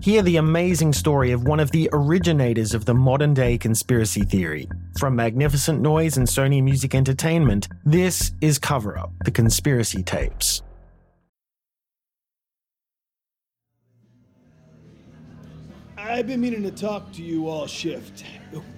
Hear 0.00 0.22
the 0.22 0.36
amazing 0.36 0.92
story 0.92 1.32
of 1.32 1.42
one 1.48 1.58
of 1.58 1.72
the 1.72 1.90
originators 1.92 2.72
of 2.72 2.84
the 2.84 2.94
modern 2.94 3.34
day 3.34 3.58
conspiracy 3.58 4.22
theory. 4.22 4.68
From 4.96 5.16
Magnificent 5.16 5.80
Noise 5.80 6.16
and 6.16 6.26
Sony 6.26 6.62
Music 6.62 6.94
Entertainment, 6.94 7.66
this 7.84 8.30
is 8.40 8.60
Cover 8.60 8.96
Up 8.96 9.10
The 9.24 9.32
Conspiracy 9.32 10.04
Tapes. 10.04 10.62
I've 15.96 16.28
been 16.28 16.40
meaning 16.40 16.62
to 16.62 16.70
talk 16.70 17.12
to 17.14 17.22
you 17.22 17.48
all 17.48 17.66
shift. 17.66 18.24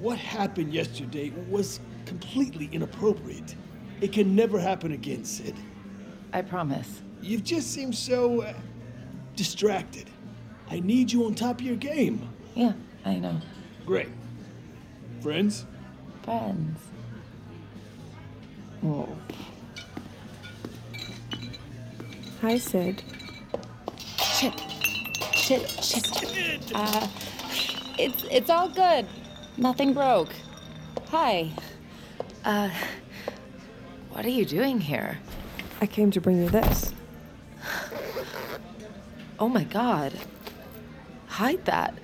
What 0.01 0.17
happened 0.17 0.73
yesterday 0.73 1.33
was 1.51 1.81
completely 2.07 2.71
inappropriate. 2.73 3.57
It 4.01 4.13
can 4.13 4.35
never 4.35 4.59
happen 4.59 4.93
again, 4.93 5.27
Sid. 5.27 5.55
I 6.33 6.41
promise. 6.41 7.03
You've 7.21 7.45
just 7.45 7.73
seemed 7.73 7.95
so 7.95 8.41
uh, 8.41 8.55
distracted. 9.37 10.09
I 10.71 10.79
need 10.81 11.11
you 11.11 11.25
on 11.27 11.35
top 11.35 11.61
of 11.61 11.67
your 11.67 11.77
game. 11.77 12.29
Yeah, 12.55 12.73
I 13.05 13.17
know. 13.17 13.41
Great. 13.85 14.09
Friends? 15.21 15.67
Friends. 16.23 16.79
Whoa. 18.81 19.09
Hi, 22.41 22.57
Sid. 22.57 23.03
Shit. 24.17 24.55
Shit. 25.35 25.69
Shit. 25.83 26.73
Uh, 26.75 27.09
it's 27.99 28.25
it's 28.31 28.49
all 28.49 28.69
good. 28.69 29.07
Nothing 29.59 29.93
broke. 29.93 30.33
Hi. 31.09 31.51
Uh, 32.45 32.71
what 34.11 34.25
are 34.25 34.31
you 34.31 34.45
doing 34.45 34.81
here? 34.81 35.19
I 35.81 35.87
came 35.87 36.11
to 36.13 36.21
bring 36.21 36.39
you 36.39 36.49
this. 36.49 36.95
Oh 39.39 39.49
my 39.49 39.65
god. 39.65 40.13
Hide 41.41 41.65
that. 41.65 41.95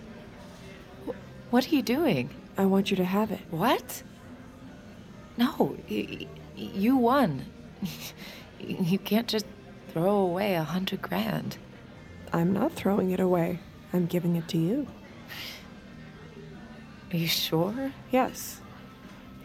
What 1.51 1.71
are 1.71 1.75
you 1.75 1.83
doing? 1.83 2.31
I 2.57 2.65
want 2.65 2.91
you 2.91 2.97
to 2.97 3.05
have 3.05 3.31
it. 3.31 3.41
What? 3.51 4.03
No, 5.37 5.77
y- 5.91 6.27
you 6.57 6.97
won. 6.97 7.45
You 8.59 8.99
can't 8.99 9.29
just 9.29 9.45
throw 9.93 10.17
away 10.17 10.55
a 10.55 10.65
hundred 10.65 11.03
grand. 11.03 11.59
I'm 12.33 12.55
not 12.55 12.73
throwing 12.73 13.11
it 13.11 13.21
away. 13.21 13.59
I'm 13.93 14.07
giving 14.07 14.35
it 14.37 14.49
to 14.49 14.59
you. 14.59 14.87
Are 17.13 17.17
you 17.19 17.29
sure? 17.29 17.93
Yes. 18.11 18.63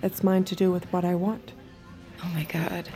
It's 0.01 0.23
mine 0.23 0.45
to 0.45 0.55
do 0.55 0.71
with 0.71 0.85
what 0.93 1.03
I 1.03 1.15
want. 1.15 1.51
Oh 2.23 2.29
my 2.33 2.45
god. 2.45 2.87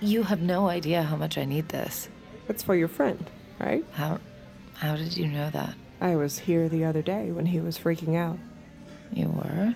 You 0.00 0.22
have 0.22 0.40
no 0.40 0.68
idea 0.68 1.02
how 1.02 1.16
much 1.16 1.36
I 1.36 1.44
need 1.44 1.70
this. 1.70 2.08
It's 2.48 2.62
for 2.62 2.76
your 2.76 2.88
friend, 2.88 3.28
right? 3.58 3.84
How 3.94 4.20
how 4.74 4.96
did 4.96 5.16
you 5.16 5.26
know 5.26 5.50
that? 5.50 5.74
I 6.00 6.16
was 6.16 6.38
here 6.38 6.68
the 6.68 6.84
other 6.84 7.02
day 7.02 7.30
when 7.30 7.46
he 7.46 7.60
was 7.60 7.78
freaking 7.78 8.16
out. 8.16 8.38
You 9.12 9.28
were? 9.28 9.74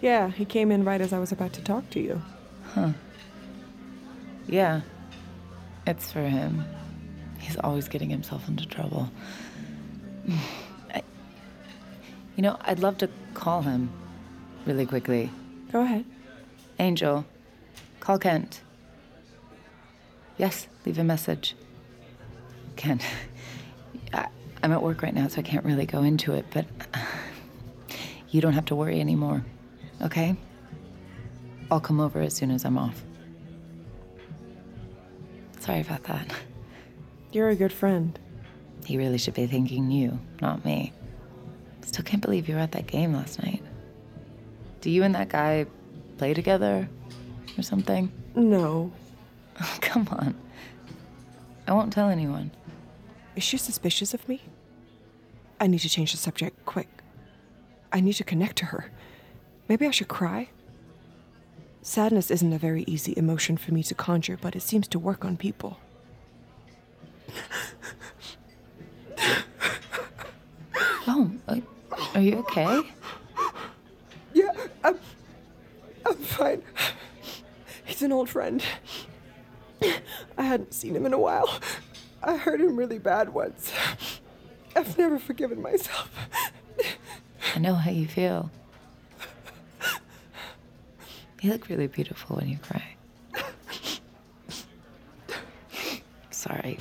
Yeah, 0.00 0.30
he 0.30 0.44
came 0.44 0.72
in 0.72 0.84
right 0.84 1.00
as 1.00 1.12
I 1.12 1.18
was 1.18 1.32
about 1.32 1.52
to 1.54 1.62
talk 1.62 1.88
to 1.90 2.00
you. 2.00 2.20
Huh. 2.74 2.92
Yeah. 4.46 4.80
It's 5.86 6.10
for 6.12 6.22
him. 6.22 6.64
He's 7.38 7.56
always 7.58 7.88
getting 7.88 8.10
himself 8.10 8.48
into 8.48 8.66
trouble. 8.66 9.10
I, 10.94 11.02
you 12.36 12.42
know, 12.42 12.56
I'd 12.62 12.78
love 12.78 12.98
to 12.98 13.08
call 13.34 13.62
him 13.62 13.90
really 14.66 14.86
quickly. 14.86 15.30
Go 15.72 15.82
ahead. 15.82 16.04
Angel, 16.78 17.24
call 18.00 18.18
Kent. 18.18 18.62
Yes, 20.38 20.66
leave 20.86 20.98
a 20.98 21.04
message. 21.04 21.54
Kent, 22.76 23.02
I, 24.12 24.28
I'm 24.62 24.72
at 24.72 24.82
work 24.82 25.02
right 25.02 25.14
now, 25.14 25.28
so 25.28 25.38
I 25.38 25.42
can't 25.42 25.64
really 25.64 25.86
go 25.86 26.02
into 26.02 26.34
it, 26.34 26.46
but 26.52 26.66
you 28.30 28.40
don't 28.40 28.52
have 28.52 28.66
to 28.66 28.74
worry 28.74 29.00
anymore, 29.00 29.44
okay? 30.02 30.36
I'll 31.70 31.80
come 31.80 32.00
over 32.00 32.20
as 32.20 32.34
soon 32.34 32.50
as 32.50 32.64
I'm 32.64 32.76
off. 32.78 33.02
Sorry 35.60 35.80
about 35.80 36.04
that. 36.04 36.26
You're 37.32 37.50
a 37.50 37.54
good 37.54 37.72
friend. 37.72 38.18
He 38.84 38.96
really 38.96 39.18
should 39.18 39.34
be 39.34 39.46
thanking 39.46 39.90
you, 39.90 40.18
not 40.40 40.64
me. 40.64 40.92
Still 41.82 42.04
can't 42.04 42.22
believe 42.22 42.48
you 42.48 42.54
were 42.54 42.60
at 42.60 42.72
that 42.72 42.86
game 42.86 43.14
last 43.14 43.42
night. 43.42 43.62
Do 44.80 44.90
you 44.90 45.02
and 45.02 45.14
that 45.14 45.28
guy 45.28 45.66
play 46.18 46.34
together 46.34 46.88
or 47.56 47.62
something? 47.62 48.10
No. 48.34 48.92
Oh, 49.60 49.78
come 49.80 50.08
on. 50.10 50.34
I 51.66 51.72
won't 51.72 51.92
tell 51.92 52.08
anyone. 52.08 52.50
Is 53.36 53.42
she 53.42 53.56
suspicious 53.56 54.14
of 54.14 54.28
me? 54.28 54.42
I 55.60 55.66
need 55.66 55.80
to 55.80 55.88
change 55.88 56.12
the 56.12 56.18
subject 56.18 56.64
quick. 56.66 56.88
I 57.92 58.00
need 58.00 58.14
to 58.14 58.24
connect 58.24 58.56
to 58.56 58.66
her. 58.66 58.90
Maybe 59.68 59.86
I 59.86 59.90
should 59.90 60.08
cry? 60.08 60.48
Sadness 61.82 62.30
isn't 62.30 62.52
a 62.52 62.58
very 62.58 62.84
easy 62.86 63.14
emotion 63.16 63.56
for 63.56 63.72
me 63.72 63.82
to 63.84 63.94
conjure, 63.94 64.38
but 64.40 64.54
it 64.54 64.62
seems 64.62 64.86
to 64.88 64.98
work 64.98 65.24
on 65.24 65.36
people. 65.36 65.78
Uh, 71.50 71.60
are 72.14 72.20
you 72.20 72.36
okay? 72.38 72.82
Yeah, 74.32 74.52
I'm. 74.84 74.98
I'm 76.06 76.14
fine. 76.14 76.62
He's 77.84 78.02
an 78.02 78.12
old 78.12 78.28
friend. 78.28 78.62
I 79.82 80.42
hadn't 80.42 80.72
seen 80.72 80.94
him 80.94 81.06
in 81.06 81.12
a 81.12 81.18
while. 81.18 81.48
I 82.22 82.36
hurt 82.36 82.60
him 82.60 82.76
really 82.76 82.98
bad 82.98 83.30
once. 83.30 83.72
I've 84.76 84.96
never 84.98 85.18
forgiven 85.18 85.60
myself. 85.62 86.10
I 87.54 87.58
know 87.58 87.74
how 87.74 87.90
you 87.90 88.06
feel. 88.06 88.50
You 91.40 91.52
look 91.52 91.68
really 91.68 91.86
beautiful 91.86 92.36
when 92.36 92.48
you 92.48 92.58
cry. 92.58 92.84
Sorry. 96.30 96.78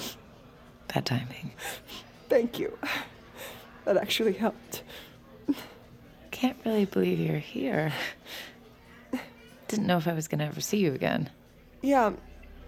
Bad 0.94 1.06
timing. 1.06 1.52
Thank 2.28 2.60
you. 2.60 2.78
That 3.86 3.98
actually 3.98 4.34
helped. 4.34 4.84
Can't 6.32 6.58
really 6.66 6.86
believe 6.86 7.20
you're 7.20 7.38
here. 7.38 7.94
Didn't 9.68 9.88
know 9.88 9.98
if 9.98 10.08
I 10.08 10.14
was 10.14 10.28
gonna 10.28 10.46
ever 10.46 10.62
see 10.62 10.78
you 10.78 10.94
again. 10.94 11.30
Yeah, 11.82 12.12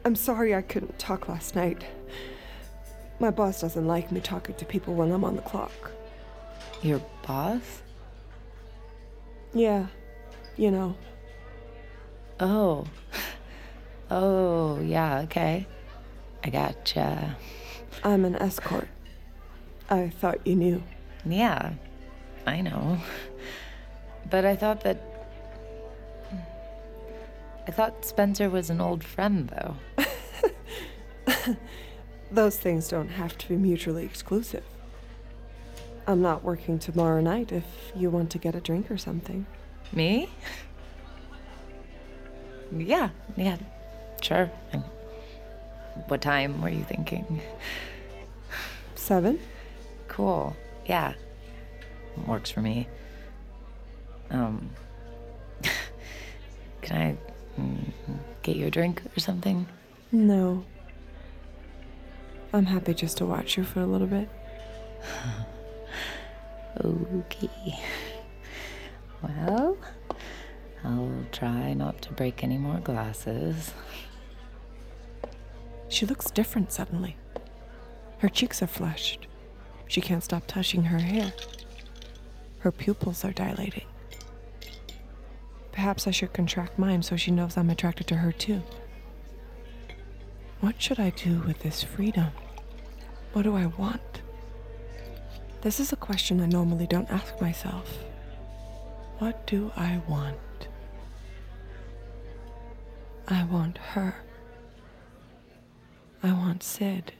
I'm 0.05 0.15
sorry 0.15 0.55
I 0.55 0.61
couldn't 0.61 0.97
talk 0.97 1.27
last 1.27 1.55
night. 1.55 1.83
My 3.21 3.29
boss 3.29 3.61
doesn't 3.61 3.85
like 3.85 4.11
me 4.11 4.19
talking 4.19 4.55
to 4.55 4.65
people 4.65 4.95
when 4.95 5.11
I'm 5.11 5.23
on 5.23 5.35
the 5.35 5.43
clock. 5.43 5.91
Your 6.81 6.99
boss? 7.21 7.83
Yeah, 9.53 9.85
you 10.57 10.71
know. 10.71 10.95
Oh. 12.39 12.87
Oh, 14.13 14.77
yeah, 14.81 15.19
okay. 15.19 15.65
I 16.43 16.49
gotcha. 16.49 17.37
I'm 18.03 18.25
an 18.25 18.35
escort. 18.35 18.89
I 19.89 20.09
thought 20.09 20.45
you 20.45 20.55
knew. 20.55 20.83
Yeah, 21.23 21.75
I 22.45 22.59
know. 22.59 22.97
But 24.29 24.43
I 24.43 24.57
thought 24.57 24.81
that. 24.81 25.01
I 27.65 27.71
thought 27.71 28.03
Spencer 28.03 28.49
was 28.49 28.69
an 28.69 28.81
old 28.81 29.01
friend, 29.01 29.47
though. 29.47 31.55
Those 32.31 32.57
things 32.57 32.87
don't 32.87 33.09
have 33.09 33.37
to 33.39 33.49
be 33.49 33.57
mutually 33.57 34.05
exclusive. 34.05 34.63
I'm 36.07 36.21
not 36.21 36.43
working 36.43 36.79
tomorrow 36.79 37.21
night 37.21 37.51
if 37.51 37.65
you 37.95 38.09
want 38.09 38.31
to 38.31 38.37
get 38.37 38.55
a 38.55 38.61
drink 38.61 38.89
or 38.89 38.97
something. 38.97 39.45
Me? 39.91 40.29
Yeah, 42.75 43.09
yeah, 43.35 43.57
sure. 44.21 44.49
What 46.07 46.21
time 46.21 46.61
were 46.61 46.69
you 46.69 46.83
thinking? 46.83 47.41
Seven? 48.95 49.39
Cool. 50.07 50.55
Yeah. 50.85 51.13
Works 52.25 52.49
for 52.49 52.61
me. 52.61 52.87
Um, 54.29 54.69
can 56.81 56.97
I 56.97 57.61
mm, 57.61 57.91
get 58.41 58.55
you 58.55 58.67
a 58.67 58.71
drink 58.71 59.01
or 59.15 59.19
something? 59.19 59.67
No. 60.11 60.63
I'm 62.53 62.65
happy 62.65 62.93
just 62.93 63.17
to 63.17 63.25
watch 63.25 63.57
you 63.57 63.63
for 63.63 63.79
a 63.79 63.85
little 63.85 64.07
bit. 64.07 64.27
okay. 66.83 67.79
Well, 69.23 69.77
I'll 70.83 71.25
try 71.31 71.73
not 71.73 72.01
to 72.03 72.13
break 72.13 72.43
any 72.43 72.57
more 72.57 72.79
glasses. 72.79 73.71
She 75.87 76.05
looks 76.05 76.29
different 76.29 76.71
suddenly. 76.71 77.15
Her 78.17 78.29
cheeks 78.29 78.61
are 78.61 78.67
flushed. 78.67 79.27
She 79.87 80.01
can't 80.01 80.23
stop 80.23 80.43
touching 80.47 80.83
her 80.83 80.99
hair. 80.99 81.33
Her 82.59 82.71
pupils 82.71 83.23
are 83.23 83.31
dilating. 83.31 83.85
Perhaps 85.71 86.05
I 86.05 86.11
should 86.11 86.33
contract 86.33 86.77
mine 86.77 87.01
so 87.01 87.15
she 87.15 87.31
knows 87.31 87.57
I'm 87.57 87.69
attracted 87.69 88.07
to 88.07 88.15
her 88.15 88.31
too. 88.31 88.61
What 90.59 90.81
should 90.81 90.99
I 90.99 91.09
do 91.11 91.41
with 91.47 91.59
this 91.59 91.81
freedom? 91.81 92.27
What 93.33 93.43
do 93.43 93.55
I 93.55 93.67
want? 93.67 94.21
This 95.61 95.79
is 95.79 95.93
a 95.93 95.95
question 95.95 96.41
I 96.41 96.47
normally 96.47 96.87
don't 96.87 97.09
ask 97.09 97.39
myself. 97.39 97.97
What 99.19 99.45
do 99.47 99.71
I 99.75 100.01
want? 100.07 100.37
I 103.27 103.43
want 103.45 103.77
her. 103.77 104.15
I 106.23 106.33
want 106.33 106.63
Sid. 106.63 107.13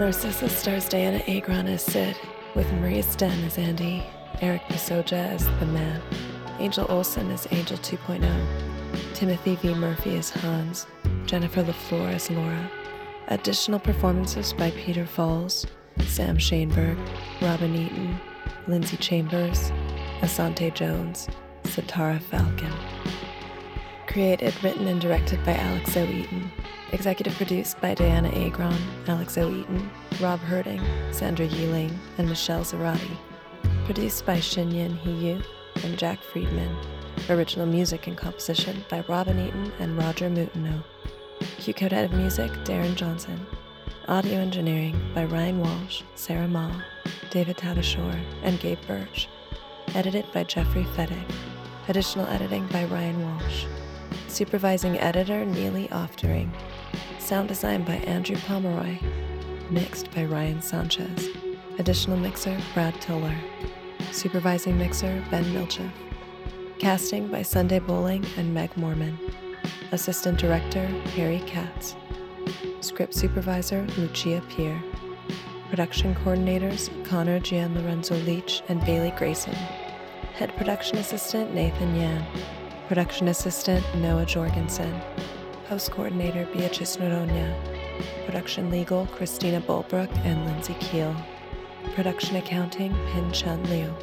Narcissa 0.00 0.48
stars 0.48 0.88
Dianna 0.88 1.22
Agron 1.28 1.66
as 1.66 1.82
Sid, 1.84 2.16
with 2.54 2.72
Maria 2.72 3.02
Sten 3.02 3.44
as 3.44 3.58
Andie, 3.58 4.02
Eric 4.40 4.62
Masoja 4.70 5.12
as 5.12 5.44
The 5.44 5.66
Man, 5.66 6.00
Angel 6.58 6.86
Olsen 6.88 7.30
as 7.30 7.46
Angel 7.50 7.76
2.0, 7.76 8.24
Timothy 9.12 9.56
V. 9.56 9.74
Murphy 9.74 10.16
as 10.16 10.30
Hans, 10.30 10.86
Jennifer 11.26 11.62
LaFleur 11.62 12.14
as 12.14 12.30
Laura. 12.30 12.70
Additional 13.28 13.78
performances 13.78 14.54
by 14.54 14.70
Peter 14.70 15.04
Falls, 15.04 15.66
Sam 16.06 16.38
Shainberg, 16.38 16.96
Robin 17.42 17.74
Eaton, 17.76 18.18
Lindsay 18.68 18.96
Chambers, 18.96 19.70
Asante 20.22 20.72
Jones, 20.72 21.28
Satara 21.64 22.22
Falcon. 22.22 22.72
Created, 24.06 24.54
written, 24.64 24.88
and 24.88 24.98
directed 24.98 25.44
by 25.44 25.56
Alex 25.56 25.94
O. 25.98 26.04
Eaton. 26.04 26.50
Executive 26.92 27.34
produced 27.36 27.80
by 27.80 27.94
Dianna 27.94 28.46
Agron, 28.46 28.76
Alex 29.06 29.38
O. 29.38 29.48
Eaton, 29.48 29.88
Rob 30.20 30.40
Herting, 30.40 30.82
Sandra 31.14 31.46
Yeeling, 31.46 31.96
and 32.18 32.28
Michelle 32.28 32.64
Zarati. 32.64 33.16
Produced 33.84 34.26
by 34.26 34.38
Shinyin 34.38 34.98
Hiyu 35.00 35.44
and 35.84 35.96
Jack 35.96 36.20
Friedman. 36.20 36.76
Original 37.28 37.66
music 37.66 38.08
and 38.08 38.16
composition 38.16 38.84
by 38.88 39.04
Robin 39.08 39.38
Eaton 39.38 39.72
and 39.78 39.96
Roger 39.98 40.28
Mutino. 40.28 40.82
Q-Code 41.58 41.92
Head 41.92 42.06
of 42.06 42.12
Music, 42.12 42.50
Darren 42.64 42.96
Johnson. 42.96 43.46
Audio 44.08 44.40
engineering 44.40 45.00
by 45.14 45.24
Ryan 45.24 45.60
Walsh, 45.60 46.02
Sarah 46.16 46.48
Ma, 46.48 46.82
David 47.30 47.56
Tadashore, 47.56 48.20
and 48.42 48.58
Gabe 48.58 48.80
Birch. 48.88 49.28
Edited 49.94 50.24
by 50.32 50.42
Jeffrey 50.42 50.84
Fettig. 50.96 51.30
Additional 51.88 52.26
editing 52.26 52.66
by 52.68 52.84
Ryan 52.86 53.22
Walsh. 53.22 53.66
Supervising 54.26 54.98
editor 54.98 55.44
Neely 55.44 55.86
Oftering. 55.88 56.50
Sound 57.30 57.46
design 57.46 57.84
by 57.84 57.94
Andrew 58.10 58.34
Pomeroy. 58.34 58.98
Mixed 59.70 60.12
by 60.12 60.24
Ryan 60.24 60.60
Sanchez. 60.60 61.28
Additional 61.78 62.16
mixer 62.16 62.58
Brad 62.74 63.00
Tiller. 63.00 63.36
Supervising 64.10 64.76
mixer 64.76 65.24
Ben 65.30 65.44
Milchev. 65.54 65.92
Casting 66.80 67.28
by 67.28 67.42
Sunday 67.42 67.78
Bowling 67.78 68.26
and 68.36 68.52
Meg 68.52 68.76
Morman. 68.76 69.16
Assistant 69.92 70.40
director 70.40 70.84
Harry 71.14 71.38
Katz. 71.46 71.94
Script 72.80 73.14
supervisor 73.14 73.86
Lucia 73.96 74.42
Peer. 74.48 74.82
Production 75.68 76.16
coordinators 76.16 76.90
Connor 77.04 77.38
Gian 77.38 77.76
Lorenzo 77.76 78.16
Leach 78.16 78.60
and 78.68 78.84
Bailey 78.84 79.12
Grayson. 79.16 79.54
Head 80.34 80.56
production 80.56 80.98
assistant 80.98 81.54
Nathan 81.54 81.94
Yan. 81.94 82.26
Production 82.88 83.28
assistant 83.28 83.84
Noah 83.98 84.26
Jorgensen. 84.26 85.00
Post 85.70 85.92
coordinator 85.92 86.46
Beatrice 86.46 86.96
Noronha. 86.96 87.54
Production 88.26 88.72
legal 88.72 89.06
Christina 89.06 89.60
Bulbrook 89.60 90.10
and 90.24 90.44
Lindsay 90.44 90.74
Keel. 90.80 91.14
Production 91.94 92.34
accounting 92.34 92.92
Pin 93.12 93.30
Chun 93.30 93.62
Liu. 93.70 93.94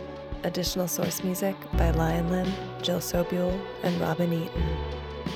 Additional 0.46 0.88
source 0.88 1.26
music 1.26 1.58
by 1.74 1.92
Lion 1.92 2.30
Lim, 2.30 2.50
Jill 2.82 3.00
Sobule, 3.00 3.60
and 3.84 4.00
Robin 4.00 4.32
Eaton. 4.32 4.78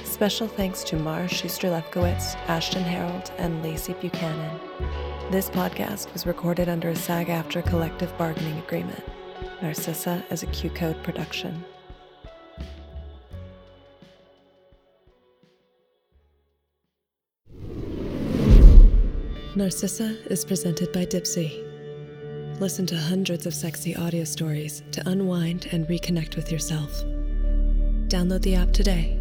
Special 0.05 0.47
thanks 0.47 0.85
to 0.85 0.95
Mara 0.95 1.27
Schuster 1.27 1.67
Lefkowitz, 1.67 2.35
Ashton 2.47 2.83
Harold, 2.83 3.29
and 3.37 3.61
Lacey 3.61 3.91
Buchanan. 3.99 4.57
This 5.31 5.49
podcast 5.49 6.13
was 6.13 6.25
recorded 6.25 6.69
under 6.69 6.87
a 6.87 6.95
SAG-AFTRA 6.95 7.65
collective 7.65 8.17
bargaining 8.17 8.57
agreement. 8.59 9.03
Narcissa 9.61 10.23
is 10.29 10.43
a 10.43 10.47
Q 10.47 10.69
Code 10.69 11.03
production. 11.03 11.65
Narcissa 19.53 20.15
is 20.31 20.45
presented 20.45 20.93
by 20.93 21.05
Dipsea. 21.05 21.67
Listen 22.61 22.85
to 22.85 22.95
hundreds 22.95 23.45
of 23.45 23.53
sexy 23.53 23.93
audio 23.97 24.23
stories 24.23 24.81
to 24.93 25.05
unwind 25.09 25.67
and 25.73 25.85
reconnect 25.89 26.37
with 26.37 26.49
yourself. 26.49 27.03
Download 28.07 28.41
the 28.43 28.55
app 28.55 28.71
today. 28.71 29.20